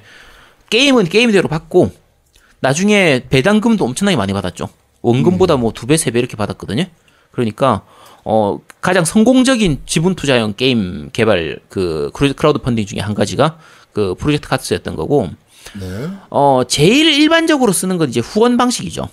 [0.69, 1.91] 게임은 게임대로 받고
[2.59, 4.69] 나중에 배당금도 엄청나게 많이 받았죠.
[5.01, 6.85] 원금보다 뭐 두 배, 세 배 이렇게 받았거든요.
[7.31, 7.83] 그러니까
[8.23, 13.59] 어 가장 성공적인 지분 투자형 게임 개발 그 크라우드 펀딩 중에 한 가지가
[13.91, 15.29] 그 Project CARS였던 거고
[15.79, 16.09] 네.
[16.29, 19.09] 어 제일 일반적으로 쓰는 건 이제 후원 방식이죠.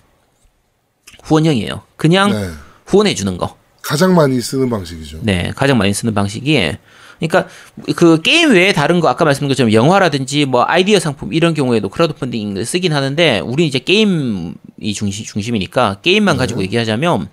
[1.25, 1.83] 후원형이에요.
[1.97, 2.51] 그냥 네.
[2.87, 3.57] 후원해 주는 거.
[3.83, 5.21] 가장 많이 쓰는 방식이죠.
[5.23, 6.77] 네, 가장 많이 쓰는 방식이
[7.21, 7.49] 그러니까
[7.97, 12.15] 그 게임 외에 다른 거 아까 말씀드린 것처럼 영화라든지 뭐 아이디어 상품 이런 경우에도 크라우드
[12.15, 14.55] 펀딩을 쓰긴 하는데 우리 이제 게임이
[14.95, 17.29] 중심 중심이니까 게임만 가지고 얘기하자면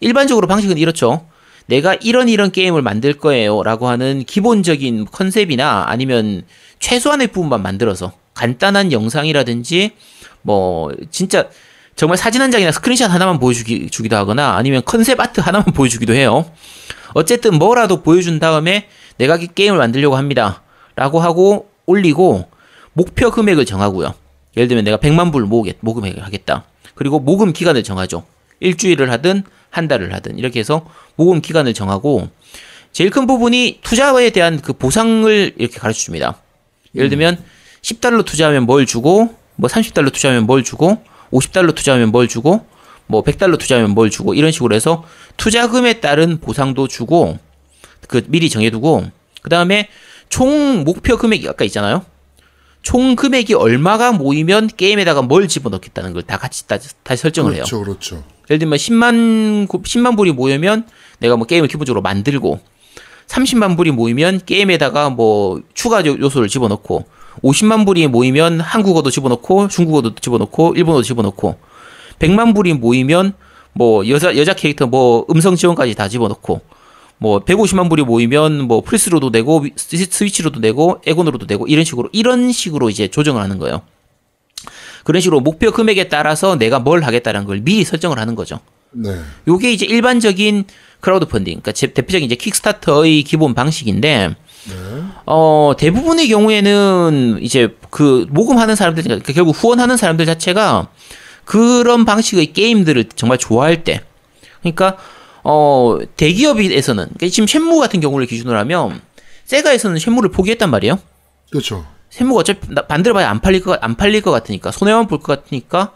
[0.00, 1.26] 일반적으로 방식은 이렇죠.
[1.66, 6.42] 내가 이런 이런 게임을 만들 거예요라고 하는 기본적인 concept이나 아니면
[6.80, 9.92] 최소한의 부분만 만들어서 간단한 영상이라든지
[10.40, 11.48] 뭐 진짜
[11.94, 16.50] 정말 사진 한 장이나 스크린샷 하나만 보여주기도 하거나 아니면 concept art 하나만 보여주기도 해요.
[17.14, 18.88] 어쨌든 뭐라도 보여준 다음에
[19.18, 20.62] 내가 이 게임을 만들려고 합니다.
[20.96, 22.48] 라고 하고 올리고
[22.92, 24.14] 목표 금액을 정하고요.
[24.56, 26.64] 예를 들면 내가 100만 불 모으겠, 모금을 하겠다.
[26.94, 28.24] 그리고 모금 기간을 정하죠.
[28.60, 30.86] 일주일을 하든 한 달을 하든 이렇게 해서
[31.16, 32.28] 모금 기간을 정하고
[32.92, 36.36] 제일 큰 부분이 투자에 대한 그 보상을 이렇게 가르쳐 줍니다.
[36.94, 37.42] 예를 들면
[37.80, 41.02] 10달러 투자하면 뭘 주고 뭐 30달러 투자하면 뭘 주고
[41.32, 42.66] 50달러 투자하면 뭘 주고
[43.06, 45.04] 뭐 100달러 투자하면 뭘 주고 이런 식으로 해서
[45.38, 47.38] 투자금에 따른 보상도 주고
[48.08, 49.04] 그 미리 정해두고
[49.42, 49.88] 그 다음에
[50.28, 52.04] 총 목표 금액이 아까 있잖아요.
[52.82, 57.62] 총 금액이 얼마가 모이면 게임에다가 뭘 집어넣겠다는 걸 다 같이 다, 다시 설정을 해요.
[57.64, 58.24] 그렇죠, 그렇죠.
[58.50, 60.86] 예를 들면 10만 10만 불이 모이면
[61.20, 62.60] 내가 뭐 게임을 기본적으로 만들고
[63.28, 67.06] 30만 불이 모이면 게임에다가 뭐 추가 요소를 집어넣고
[67.42, 71.58] 50만 불이 모이면 한국어도 집어넣고 중국어도 집어넣고 일본어도 집어넣고
[72.18, 73.34] 100만 불이 모이면
[73.74, 76.60] 뭐 여자 여자 캐릭터 뭐 음성 지원까지 다 집어넣고
[77.22, 82.90] 뭐 150만 불이 모이면 뭐 플스로도 되고 스위치로도 되고 엑원으로도 되고 이런 식으로 이런 식으로
[82.90, 83.82] 이제 조정을 하는 거예요.
[85.04, 88.60] 그런 식으로 목표 금액에 따라서 내가 뭘 하겠다는 걸 미리 설정을 하는 거죠.
[88.90, 89.16] 네.
[89.48, 90.64] 요게 이제 일반적인
[91.00, 94.28] 크라우드 펀딩, 그러니까 대표적인 이제 킥스타터의 기본 방식인데
[94.68, 95.02] 네.
[95.26, 100.88] 어, 대부분의 경우에는 이제 그 모금하는 사람들, 그러니까 결국 후원하는 사람들 자체가
[101.44, 104.02] 그런 방식의 게임들을 정말 좋아할 때,
[104.60, 104.96] 그러니까
[105.44, 109.00] 어, 대기업에서는, 그러니까 지금 쉔무 같은 경우를 기준으로 하면,
[109.44, 110.98] 세가에서는 쉔무를 포기했단 말이에요.
[111.50, 111.86] 그렇죠.
[112.10, 115.92] 쉔무가 어차피 만들어봐야 안 팔릴 것, 안 팔릴 것 같으니까, 손해만 볼 것 같으니까,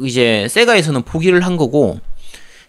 [0.00, 2.00] 이제 세가에서는 포기를 한 거고,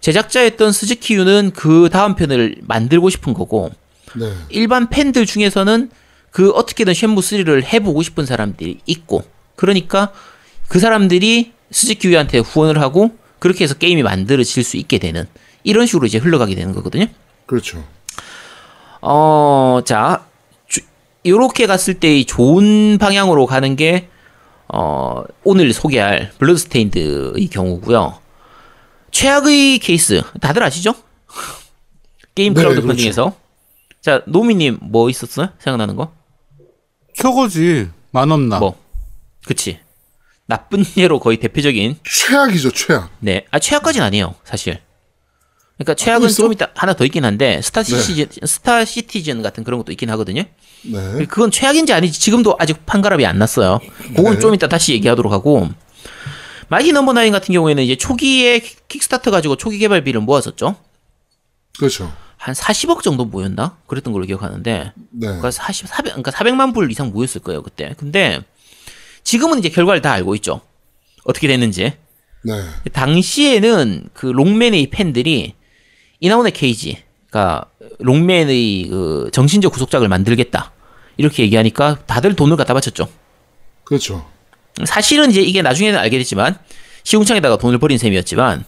[0.01, 3.71] 제작자였던 스즈키유는 그 다음 편을 만들고 싶은 거고,
[4.15, 4.31] 네.
[4.49, 5.89] 일반 팬들 중에서는
[6.29, 9.23] 그 어떻게든 쉔무 3를 해보고 싶은 사람들이 있고,
[9.55, 10.11] 그러니까
[10.67, 15.25] 그 사람들이 스즈키 유한테 후원을 하고, 그렇게 해서 게임이 만들어질 수 있게 되는,
[15.63, 17.05] 이런 식으로 이제 흘러가게 되는 거거든요.
[17.45, 17.83] 그렇죠.
[19.01, 20.25] 어, 자,
[20.67, 20.81] 주,
[21.25, 24.09] 요렇게 갔을 때 좋은 방향으로 가는 게,
[24.67, 28.19] 어, 오늘 소개할 Bloodstained의 경우고요
[29.11, 30.95] 최악의 케이스, 다들 아시죠?
[32.35, 32.87] 게임 네, 크라우드 그렇죠.
[32.87, 33.35] 펀딩에서.
[34.01, 35.49] 자, 노미님 뭐 있었어요?
[35.59, 36.11] 생각나는 거?
[37.15, 38.59] 저거지 마넘나.
[38.59, 38.77] 뭐.
[39.45, 39.79] 그치.
[40.45, 43.11] 나쁜 예로 거의 대표적인, 최악이죠, 최악.
[43.19, 43.45] 네.
[43.51, 44.79] 아, 최악까지는 아니에요, 사실.
[45.77, 46.29] 그러니까 최악은?
[46.29, 50.43] 좀 이따 하나 더 있긴 한데, 스타 시티즌, 스타 시티즌 같은 그런 것도 있긴 하거든요.
[50.83, 51.25] 네.
[51.25, 53.79] 그건 최악인지 아닌지 지금도 아직 판가름이 안 났어요.
[54.15, 54.39] 그건 네.
[54.39, 55.69] 좀 이따 다시 얘기하도록 하고.
[56.69, 60.75] 마이티 넘버 나인 같은 경우에는 이제 초기에 킥- 킥스타터 가지고 초기 개발비를 모았었죠.
[61.77, 62.11] 그렇죠.
[62.37, 63.77] 한 40억 정도 모였나?
[63.87, 64.91] 그랬던 걸로 기억하는데.
[65.11, 65.27] 네.
[65.27, 67.93] 그러니까 40, 400, 그러니까 400만 불 이상 모였을 거예요, 그때.
[67.97, 68.41] 근데
[69.23, 70.61] 지금은 이제 결과를 다 알고 있죠.
[71.23, 71.93] 어떻게 됐는지.
[72.43, 72.53] 네.
[72.91, 75.53] 당시에는 그 롱맨의 팬들이
[76.23, 77.65] 이나온의 케이지가
[77.99, 80.71] 롱맨의 그 정신적 구속작을 만들겠다.
[81.17, 83.09] 이렇게 얘기하니까 다들 돈을 갖다 바쳤죠.
[83.83, 84.25] 그렇죠.
[84.85, 86.57] 사실은 이제 이게 나중에는 알게 됐지만
[87.03, 88.63] 시궁창에다가 돈을 버린 셈이었지만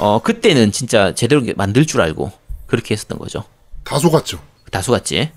[0.00, 2.32] 어 그때는 진짜 제대로 만들 줄 알고
[2.66, 3.44] 그렇게 했었던 거죠.
[3.84, 4.40] 다 속았죠.
[4.72, 5.30] 다 속았지.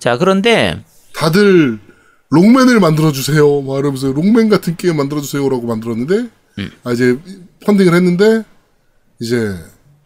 [0.00, 0.82] 자 그런데
[1.14, 1.78] 다들
[2.30, 3.62] 록맨을 만들어 주세요.
[3.62, 6.70] 막 이러면서 록맨 같은 게임 만들어 주세요라고 만들었는데, 음.
[6.82, 7.16] 아, 이제
[7.64, 8.42] 펀딩을 했는데,
[9.20, 9.56] 이제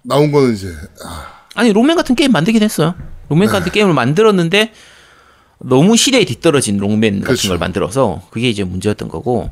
[0.02, 0.72] 나온 거는 이제,
[1.04, 2.94] 아, 아니 록맨 같은 게임 만들긴 했어요.
[3.28, 3.52] 록맨 네.
[3.52, 4.72] 같은 게임을 만들었는데
[5.58, 7.48] 너무 시대에 뒤떨어진 록맨 같은 그렇죠.
[7.48, 9.50] 걸 만들어서 그게 이제 문제였던 거고.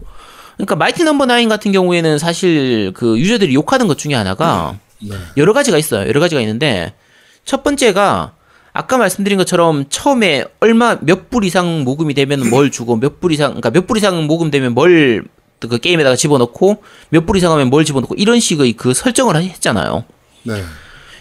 [0.57, 5.15] 그러니까 마이티 넘버 나인 같은 경우에는 사실 그 유저들이 욕하는 것 중에 하나가 네.
[5.37, 6.09] 여러 가지가 있어요.
[6.09, 6.95] 여러 가지가 있는데
[7.45, 8.33] 첫 번째가
[8.73, 13.51] 아까 말씀드린 것처럼 처음에 얼마 몇 불 이상 모금이 되면 뭘 주고 몇 불 이상
[13.51, 15.25] 그러니까 몇 불 이상 모금되면 뭘
[15.61, 20.05] 그 게임에다가 집어넣고 몇 불 이상 하면 뭘 집어넣고 이런 식의 그 설정을 했잖아요.
[20.49, 20.65] 네.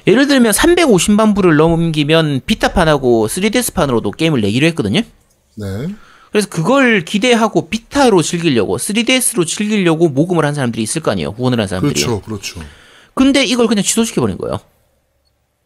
[0.07, 5.01] 예를 들면 350만 불을 넘기면 비타판하고 3DS판으로도 게임을 내기로 했거든요.
[5.55, 5.87] 네.
[6.31, 11.29] 그래서 그걸 기대하고 비타로 즐기려고 3DS로 즐기려고 모금을 한 사람들이 있을 거 아니에요.
[11.37, 11.93] 후원을 한 사람들이.
[12.01, 12.21] 그렇죠.
[12.21, 12.61] 그렇죠.
[13.13, 14.59] 근데 이걸 그냥 취소시켜 버린 거예요.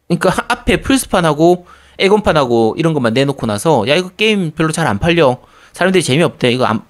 [0.07, 1.67] 그러니까 앞에 플스판하고
[1.99, 5.39] 에곤판하고 이런 것만 내놓고 나서 야 이거 게임 별로 잘 안 팔려.
[5.73, 6.51] 사람들이 재미없대.
[6.51, 6.81] 이거 안,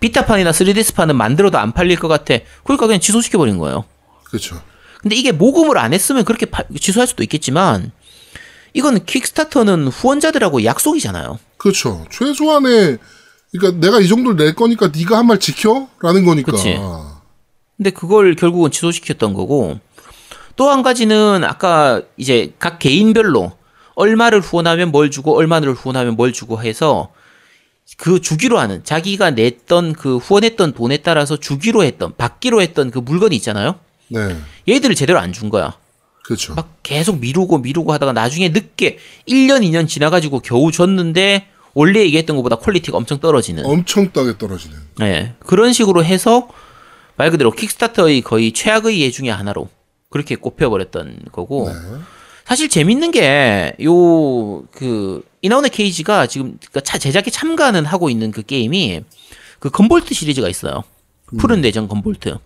[0.00, 2.34] 비타판이나 3DS판은 만들어도 안 팔릴 것 같아.
[2.64, 3.84] 그러니까 그냥 취소시켜 버린 거예요.
[4.24, 4.60] 그렇죠.
[5.06, 7.92] 근데 이게 모금을 안 했으면 그렇게 파- 취소할 수도 있겠지만
[8.74, 11.38] 이건 킥스타터는 후원자들하고 약속이잖아요.
[11.58, 12.04] 그렇죠.
[12.10, 12.98] 최소한의,
[13.52, 15.86] 그러니까 내가 이 정도를 낼 거니까 네가 한 말 지켜?
[16.02, 16.50] 라는 거니까.
[16.50, 16.76] 그치.
[17.76, 19.78] 근데 그걸 결국은 취소시켰던 거고
[20.56, 23.52] 또 한 가지는 아까 이제 각 개인별로
[23.94, 27.12] 얼마를 후원하면 뭘 주고 얼마를 후원하면 뭘 주고 해서
[27.96, 33.36] 그 주기로 하는 자기가 냈던 그 후원했던 돈에 따라서 주기로 했던 받기로 했던 그 물건이
[33.36, 33.78] 있잖아요.
[34.08, 34.36] 네.
[34.68, 35.76] 얘들을 제대로 안 준 거야.
[36.24, 36.54] 그렇죠.
[36.54, 38.98] 막 계속 미루고 미루고 하다가 나중에 늦게
[39.28, 44.76] 1년 2년 지나가지고 겨우 줬는데 원래 얘기했던 것보다 퀄리티가 엄청 떨어지는 엄청 따게 떨어지는.
[44.98, 46.48] 네, 그런 식으로 해서
[47.16, 49.68] 말 그대로 킥스타터의 거의 최악의 예 중에 하나로
[50.10, 51.74] 그렇게 꼽혀버렸던 거고 네.
[52.44, 59.02] 사실 재밌는 게 요그 이나후네 케이지가 지금 그러니까 차- 제작에 참가는 하고 있는 그 게임이
[59.58, 60.82] 그 건볼트 시리즈가 있어요.
[61.38, 62.36] 푸른 뇌정 건볼트.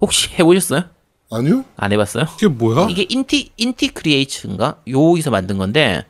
[0.00, 0.84] 혹시 해보셨어요?
[1.30, 1.64] 아니요?
[1.76, 2.26] 안 해봤어요?
[2.36, 2.88] 이게 뭐야?
[2.90, 6.04] 이게 인티 인티 크리에이츠인가 여기서 만든 건데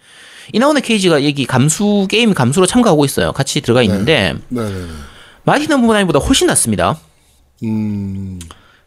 [0.53, 3.33] 이나후네 케이지가 여기 감수 게임 감수로 참가하고 있어요.
[3.33, 4.87] 같이 들어가 있는데 네 네 네.
[5.45, 6.99] 마티 넘버 나인보다 훨씬 낫습니다.
[7.63, 8.39] 음,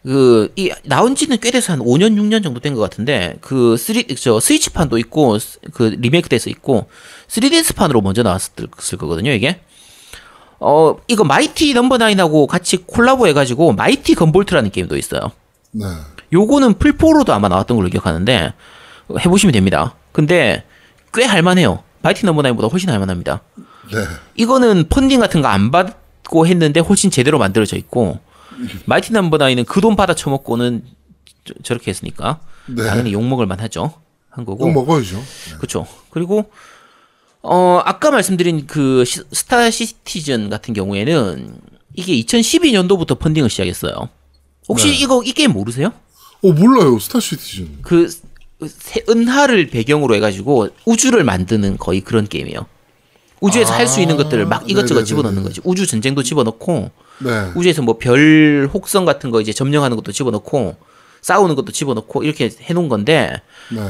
[0.04, 4.04] 그, 이, 나온 지는 꽤 돼서 한 5년, 6년 정도 된 것 같은데, 그, 3,
[4.20, 6.88] 저, 스위치판도 있고, 스- 그, 리메이크 돼서 있고,
[7.28, 8.68] 3DS판으로 먼저 나왔을
[8.98, 9.60] 거거든요, 이게.
[10.60, 15.22] 어, 이거 마이티 넘버 나인하고 같이 콜라보 해가지고, 마이티 건볼트라는 게임도 있어요.
[15.72, 15.86] 네.
[16.34, 18.54] 요거는 플포로도 아마 나왔던 걸로 기억하는데,
[19.20, 19.96] 해보시면 됩니다.
[20.12, 20.64] 근데,
[21.14, 21.84] 꽤 할만해요.
[22.02, 23.42] 마이티 넘버 나인보다 훨씬 할만합니다.
[23.92, 23.98] 네.
[24.36, 28.20] 이거는 펀딩 같은 거 안 받고 했는데 훨씬 제대로 만들어져 있고
[28.86, 30.84] 마이티 넘버 나인은 그 돈 받아 처먹고는
[31.64, 32.84] 저, 렇게 했으니까 네.
[32.86, 33.94] 당연히 욕 먹을 만하죠
[34.30, 35.24] 한 거고 욕 먹어야죠.
[35.58, 36.52] 그렇죠 그리고
[37.50, 41.58] 어 아까 말씀드린 그 시- 스타 시티즌 같은 경우에는
[41.96, 44.10] 이게 2012년도부터 펀딩을 시작했어요
[44.68, 44.96] 혹시 네.
[44.96, 45.94] 이거 이 게임 모르세요?
[46.44, 47.00] 어, 몰라요.
[47.00, 47.80] 스타 시티즌.
[47.82, 48.10] 그
[48.68, 52.66] 새- 은하를 배경으로 해가지고 우주를 만드는 거의 그런 게임이에요.
[53.40, 55.06] 우주에서 할수 있는 것들을 막 이것저것 네네네네.
[55.06, 55.62] 집어넣는 거지.
[55.64, 57.52] 우주 전쟁도 집어넣고 네.
[57.56, 60.76] 우주에서 뭐 별 혹성 같은 거 이제 점령하는 것도 집어넣고
[61.22, 63.42] 싸우는 것도 집어넣고 이렇게 해놓은 건데
[63.72, 63.82] 네.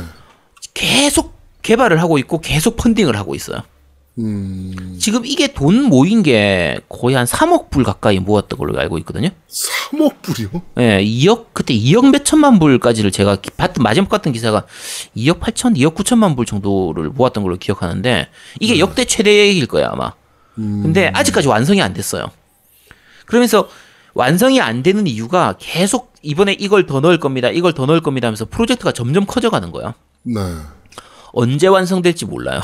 [0.74, 1.37] 계속
[1.68, 3.60] 개발을 하고 있고 계속 펀딩을 하고 있어요.
[4.20, 9.30] 음, 지금 이게 돈 모인 게 거의 한 3억 불 가까이 모았던 걸로 알고 있거든요.
[9.92, 10.50] 3억 불이요?
[10.80, 14.66] 예, 2억 그때 2억 몇 천만 불까지를 제가 기- 봤던 마지막 같은 기사가
[15.16, 18.28] 2억 8천, 2억 9천만 불 정도를 모았던 걸로 기억하는데
[18.62, 20.14] 이게 역대 최대일 거야 아마.
[20.56, 22.32] 근데 아직까지 완성이 안 됐어요.
[23.28, 23.68] 그러면서
[24.16, 28.46] 완성이 안 되는 이유가 계속 이번에 이걸 더 넣을 겁니다, 이걸 더 넣을 겁니다 하면서
[28.46, 29.94] 프로젝트가 점점 커져가는 거야.
[30.24, 30.42] 네.
[31.38, 32.62] 언제 완성될지 몰라요.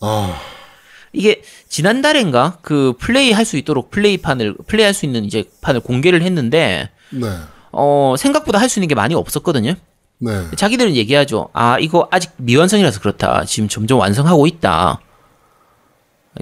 [0.00, 0.34] 아,
[1.12, 6.22] 이게 지난달인가 그 플레이 할 수 있도록 플레이판을 플레이 할 수 있는 이제 판을 공개를
[6.22, 7.26] 했는데 네.
[7.72, 9.74] 어 생각보다 할 수 있는 게 많이 없었거든요.
[10.18, 10.50] 네.
[10.56, 11.50] 자기들은 얘기하죠.
[11.52, 13.44] 아, 이거 아직 미완성이라서 그렇다.
[13.44, 15.00] 지금 점점 완성하고 있다.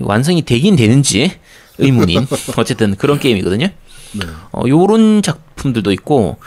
[0.01, 1.33] 완성이 되긴 되는지
[1.79, 2.27] 의문인.
[2.59, 3.67] 어쨌든 그런 게임이거든요.
[3.67, 4.27] 네.
[4.53, 6.39] 어, 요런 작품들도 있고,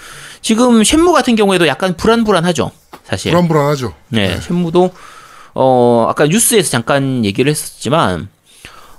[0.42, 2.72] 지금 쉔무 같은 경우에도 약간 불안불안하죠.
[3.12, 3.32] 사실.
[3.32, 3.94] 불안불안하죠.
[4.10, 4.92] 네, 쉔무도,
[5.54, 8.30] 어, 아까 뉴스에서 잠깐 얘기를 했었지만,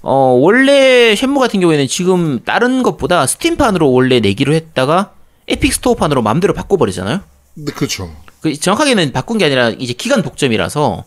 [0.03, 5.13] 어, 원래 쉔무 같은 경우에는 지금 다른 것보다 스팀판으로 원래 내기로 했다가
[5.49, 7.21] 에픽 스토어판으로 마음대로 바꿔버리잖아요.
[7.55, 8.15] 네, 그렇죠.
[8.43, 11.05] 그 정확하게는 바꾼 게 아니라 이제 기간 독점이라서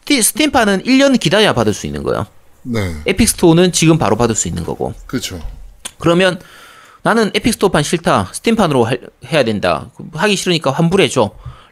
[0.00, 2.26] 스티, 스팀판은 1년 기다려야 받을 수 있는 거예요.
[2.62, 2.96] 네.
[3.06, 4.92] 에픽 스토어는 지금 바로 받을 수 있는 거고.
[5.06, 5.40] 그렇죠.
[5.98, 6.40] 그러면
[7.02, 8.30] 나는 에픽 스토어판 싫다.
[8.32, 9.90] 스팀판으로 할- 해야 된다.
[10.14, 11.30] 하기 싫으니까 환불해 줘.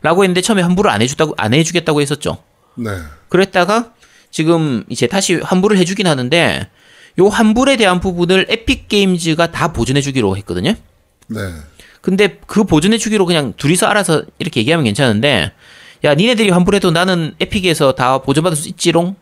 [0.08, 2.42] 라고 했는데 처음에 환불을 안 해주다고 안 해주겠다고 했었죠.
[2.76, 2.88] 네.
[3.28, 3.92] 그랬다가
[4.30, 6.70] 지금 이제 다시 환불을 해주긴 하는데
[7.18, 10.72] 요 환불에 대한 부분을 에픽 게임즈가 다 보전해 주기로 했거든요.
[11.26, 11.38] 네.
[12.00, 15.52] 근데 그 보전해 주기로 그냥 둘이서 알아서 이렇게 얘기하면 괜찮은데
[16.04, 19.14] 야 니네들이 환불해도 나는 에픽에서 다 보전받을 수 있지롱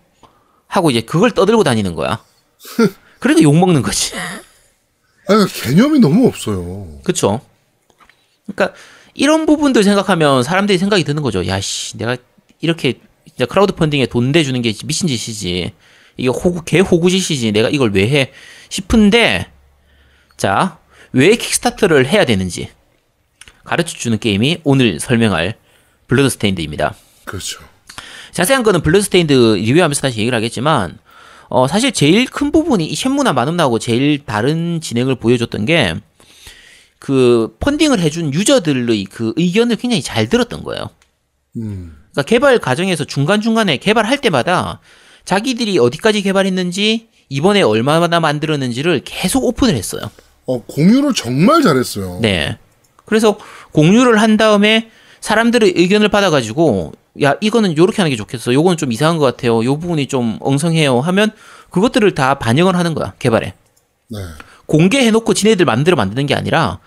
[0.69, 2.23] 하고 이제 그걸 떠들고 다니는 거야.
[3.19, 4.15] 그러니까 욕 먹는 거지.
[5.27, 7.01] 아니, 개념이 너무 없어요.
[7.03, 7.41] 그쵸?
[8.47, 8.79] 그러니까
[9.17, 11.47] 이런 부분들 생각하면 사람들이 생각이 드는 거죠.
[11.47, 12.17] 야씨 내가
[12.61, 15.73] 이렇게 진짜 크라우드 펀딩에 돈 대주는 게 미친 짓이지.
[16.19, 17.53] 이게 호구 개 호구 짓이지.
[17.53, 18.33] 내가 이걸 왜 해?
[18.69, 19.51] 싶은데
[20.37, 20.79] 자,
[21.13, 22.69] 왜 킥스타터를 해야 되는지
[23.65, 25.55] 가르쳐 주는 게임이 오늘 설명할
[26.09, 26.95] 블러드스테인드입니다.
[27.25, 27.61] 그렇죠.
[28.33, 30.99] 자세한 거는 블러드스테인드 리뷰하면서 다시 얘기를 하겠지만
[31.49, 35.95] 어 사실 제일 큰 부분이 이 쉔무나 마넘나하고 제일 다른 진행을 보여줬던 게
[36.99, 40.91] 그 펀딩을 해준 유저들의 그 의견을 굉장히 잘 들었던 거예요.
[41.57, 41.97] 음.
[42.13, 44.81] 그러니까 개발 과정에서 중간중간에 개발할 때마다
[45.25, 50.11] 자기들이 어디까지 개발했는지 이번에 얼마나 만들었는지를 계속 오픈을 했어요.
[50.47, 52.21] 어, 공유를 정말 잘했어요.
[52.23, 52.57] 네.
[53.05, 53.39] 그래서
[53.73, 54.91] 공유를 한 다음에
[55.21, 56.93] 사람들의 의견을 받아가지고
[57.23, 58.53] 야 이거는 요렇게 하는 게 좋겠어.
[58.53, 59.65] 요거는 좀 이상한 것 같아요.
[59.65, 61.01] 요 부분이 좀 엉성해요.
[61.01, 61.33] 하면
[61.71, 63.55] 그것들을 다 반영을 하는 거야 개발에.
[64.09, 64.19] 네.
[64.67, 66.79] 공개해놓고 지네들 마음대로 만드는 게 아니라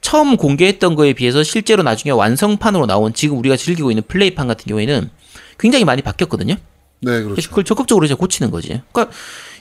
[0.00, 5.10] 처음 공개했던 거에 비해서 실제로 나중에 완성판으로 나온 지금 우리가 즐기고 있는 플레이판 같은 경우에는
[5.58, 6.54] 굉장히 많이 바뀌었거든요.
[7.00, 7.48] 네, 그렇죠.
[7.50, 8.80] 그걸 적극적으로 이제 고치는 거지.
[8.92, 9.14] 그러니까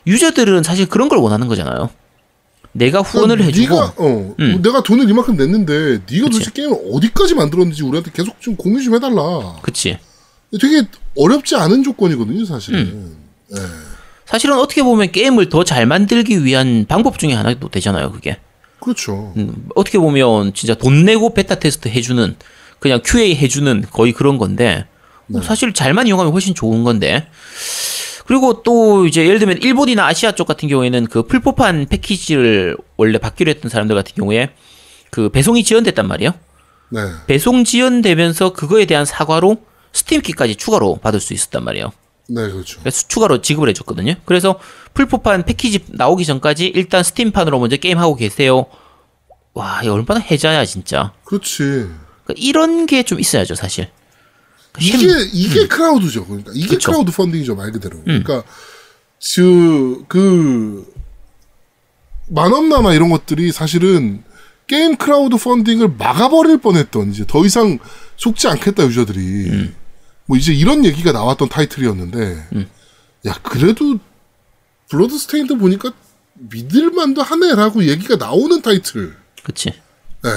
[0.07, 1.89] 유저들은 사실 그런 걸 원하는 거잖아요.
[2.73, 4.61] 내가 후원을 그러니까 해주고 네가 어, 음.
[4.61, 6.29] 내가 돈을 이만큼 냈는데 네가.
[6.29, 9.55] 도대체 게임을 어디까지 만들었는지 우리한테 계속 좀 공유 좀 해달라.
[9.61, 9.97] 그치.
[10.61, 10.83] 되게
[11.17, 12.79] 어렵지 않은 조건이거든요, 사실은.
[12.79, 13.17] 음.
[14.25, 18.37] 사실은 어떻게 보면 게임을 더 잘 만들기 위한 방법 중에 하나도 되잖아요, 그게.
[18.79, 19.33] 그렇죠.
[19.37, 22.35] 음, 어떻게 보면 진짜 돈 내고 베타 테스트 해주는
[22.79, 24.85] 그냥 QA 해주는 거의 그런 건데
[25.27, 27.27] 뭐 사실 잘만 이용하면 훨씬 좋은 건데
[28.27, 33.49] 그리고 또 이제 예를 들면 일본이나 아시아 쪽 같은 경우에는 그 플포판 패키지를 원래 받기로
[33.49, 34.49] 했던 사람들 같은 경우에
[35.09, 36.33] 그 배송이 지연됐단 말이에요.
[36.89, 37.01] 네.
[37.25, 39.57] 배송 지연되면서 그거에 대한 사과로
[39.93, 41.91] 스팀키까지 추가로 받을 수 있었단 말이에요.
[42.27, 42.81] 네, 그렇죠.
[43.07, 44.15] 추가로 지급을 해줬거든요.
[44.25, 44.59] 그래서
[44.93, 48.65] 플포판 패키지 나오기 전까지 일단 스팀판으로 먼저 게임 하고 계세요.
[49.53, 51.13] 와, 이거 얼마나 해자야 진짜.
[51.23, 51.63] 그렇지.
[51.63, 53.89] 그러니까 이런 게 좀 있어야죠, 사실.
[54.79, 54.97] 이게
[55.31, 56.25] 이게 크라우드죠.
[56.25, 56.77] 그러니까 이게 음.
[56.77, 56.79] 음.
[56.83, 58.01] 크라우드 펀딩이죠 말 그대로.
[58.03, 58.43] 그러니까
[59.35, 60.85] 그 그
[62.27, 64.23] 만원나마 이런 것들이 사실은
[64.67, 67.77] 게임 크라우드 펀딩을 막아버릴 뻔했던 이제 더 이상
[68.17, 69.75] 속지 않겠다 유저들이 음.
[70.25, 72.47] 뭐 이제 이런 얘기가 나왔던 타이틀이었는데
[73.27, 73.99] 야 그래도
[74.89, 75.91] 블러드 스테인드 보니까
[76.33, 79.15] 믿을만도 하네라고 얘기가 나오는 타이틀.
[79.43, 79.69] 그치.
[80.23, 80.29] 네.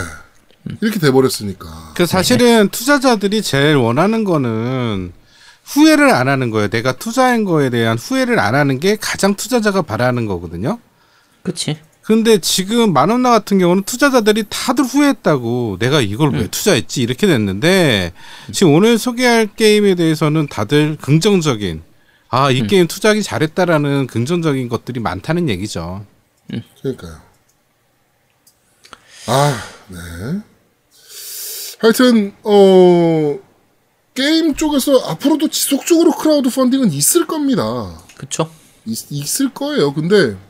[0.81, 1.95] 이렇게 돼버렸으니까.
[1.97, 5.13] 그 사실은 투자자들이 제일 원하는 거는
[5.65, 6.69] 후회를 안 하는 거예요.
[6.69, 10.79] 내가 투자한 거에 대한 후회를 안 하는 게 가장 투자자가 바라는 거거든요.
[11.43, 11.79] 그치.
[12.09, 18.15] 근데 지금 만원나 같은 경우는 투자자들이 다들 후회했다고 내가 이걸 왜 투자했지 이렇게 됐는데
[18.51, 21.83] 지금 오늘 소개할 게임에 대해서는 다들 긍정적인
[22.31, 26.07] 아 이 게임 투자하기 잘했다라는 긍정적인 것들이 많다는 얘기죠.
[26.81, 27.21] 그러니까요.
[29.27, 29.99] 아, 네.
[31.79, 33.39] 하여튼 어
[34.15, 38.01] 게임 쪽에서 앞으로도 지속적으로 크라우드 펀딩은 있을 겁니다.
[38.17, 38.51] 그쵸.
[38.87, 39.93] 있, 있을 거예요.
[39.93, 40.48] 근데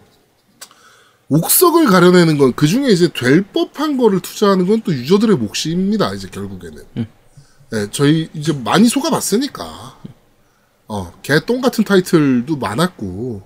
[1.31, 6.14] 옥석을 가려내는 건 그 중에 이제 될 법한 거를 투자하는 건 또 유저들의 몫입니다.
[6.14, 6.83] 이제 결국에는.
[7.70, 9.99] 네, 저희 이제 많이 속아봤으니까.
[10.91, 13.43] 어, 개똥 같은 타이틀도 많았고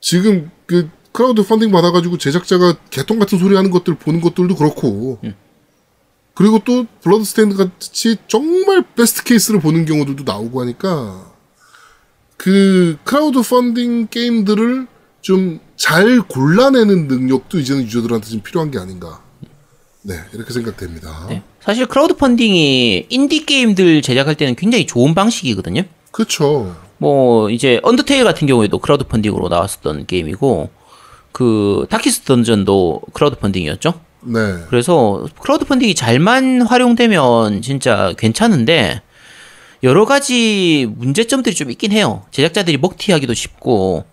[0.00, 5.18] 지금 그 크라우드 펀딩 받아가지고 제작자가 개똥 같은 소리 하는 것들 보는 것들도 그렇고
[6.32, 11.30] 그리고 또 블러드 스테인드 같이 정말 best case를 보는 경우들도 나오고 하니까
[12.38, 14.86] 그 크라우드 펀딩 게임들을
[15.20, 19.20] 좀 잘 골라내는 능력도 이제는 유저들한테 좀 필요한 게 아닌가.
[20.02, 21.26] 네, 이렇게 생각됩니다.
[21.28, 21.42] 네.
[21.60, 25.82] 사실 크라우드 펀딩이 인디 게임들 제작할 때는 굉장히 좋은 방식이거든요.
[26.10, 26.76] 그렇죠.
[26.98, 30.70] 뭐 이제 언더테일 같은 경우에도 크라우드 펀딩으로 나왔었던 게임이고
[31.32, 33.94] 그 다키스트 던전도 크라우드 펀딩이었죠.
[34.22, 34.40] 네.
[34.68, 39.02] 그래서 크라우드 펀딩이 잘만 활용되면 진짜 괜찮은데
[39.82, 42.24] 여러 가지 문제점들이 좀 있긴 해요.
[42.30, 44.04] 제작자들이 먹튀하기도 쉽고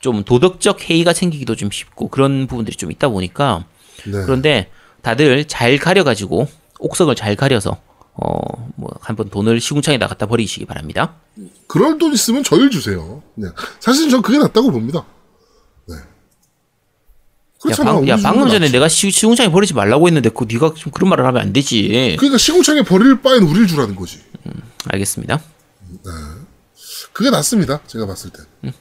[0.00, 3.64] 좀 도덕적 해이가 생기기도 좀 쉽고 그런 부분들이 좀 있다 보니까
[4.04, 4.12] 네.
[4.24, 4.70] 그런데
[5.02, 7.80] 다들 잘 가려가지고 옥석을 잘 가려서
[8.14, 11.16] 어 뭐 한번 돈을 시궁창에다 갖다 버리시기 바랍니다.
[11.66, 13.22] 그럴 돈 있으면 저희를 주세요.
[13.34, 13.48] 네.
[13.80, 15.04] 사실 전 그게 낫다고 봅니다.
[15.88, 15.96] 네.
[15.96, 16.00] 야,
[17.60, 17.94] 그렇잖아.
[17.94, 18.72] 방, 야 방금 전에 낫지.
[18.72, 22.14] 내가 시, 시궁창에 버리지 말라고 했는데 그 네가 좀 그런 말을 하면 안 되지.
[22.18, 24.20] 그러니까 시궁창에 버릴 바엔 우리를 주라는 거지.
[24.84, 25.40] 알겠습니다.
[27.12, 27.80] 그게 낫습니다.
[27.88, 28.72] 제가 봤을 땐.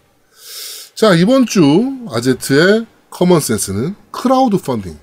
[0.98, 4.98] 자, 이번 주 아제트의 common sense는 크라우드 펀딩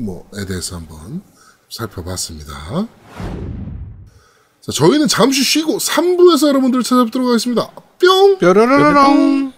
[0.00, 1.20] 뭐에 대해서 한번
[1.68, 2.88] 살펴봤습니다.
[4.62, 7.70] 자, 저희는 잠시 쉬고 3부에서 여러분들을 찾아뵙도록 하겠습니다.
[8.00, 8.38] 뿅!
[8.38, 9.52] 뾰로로롱.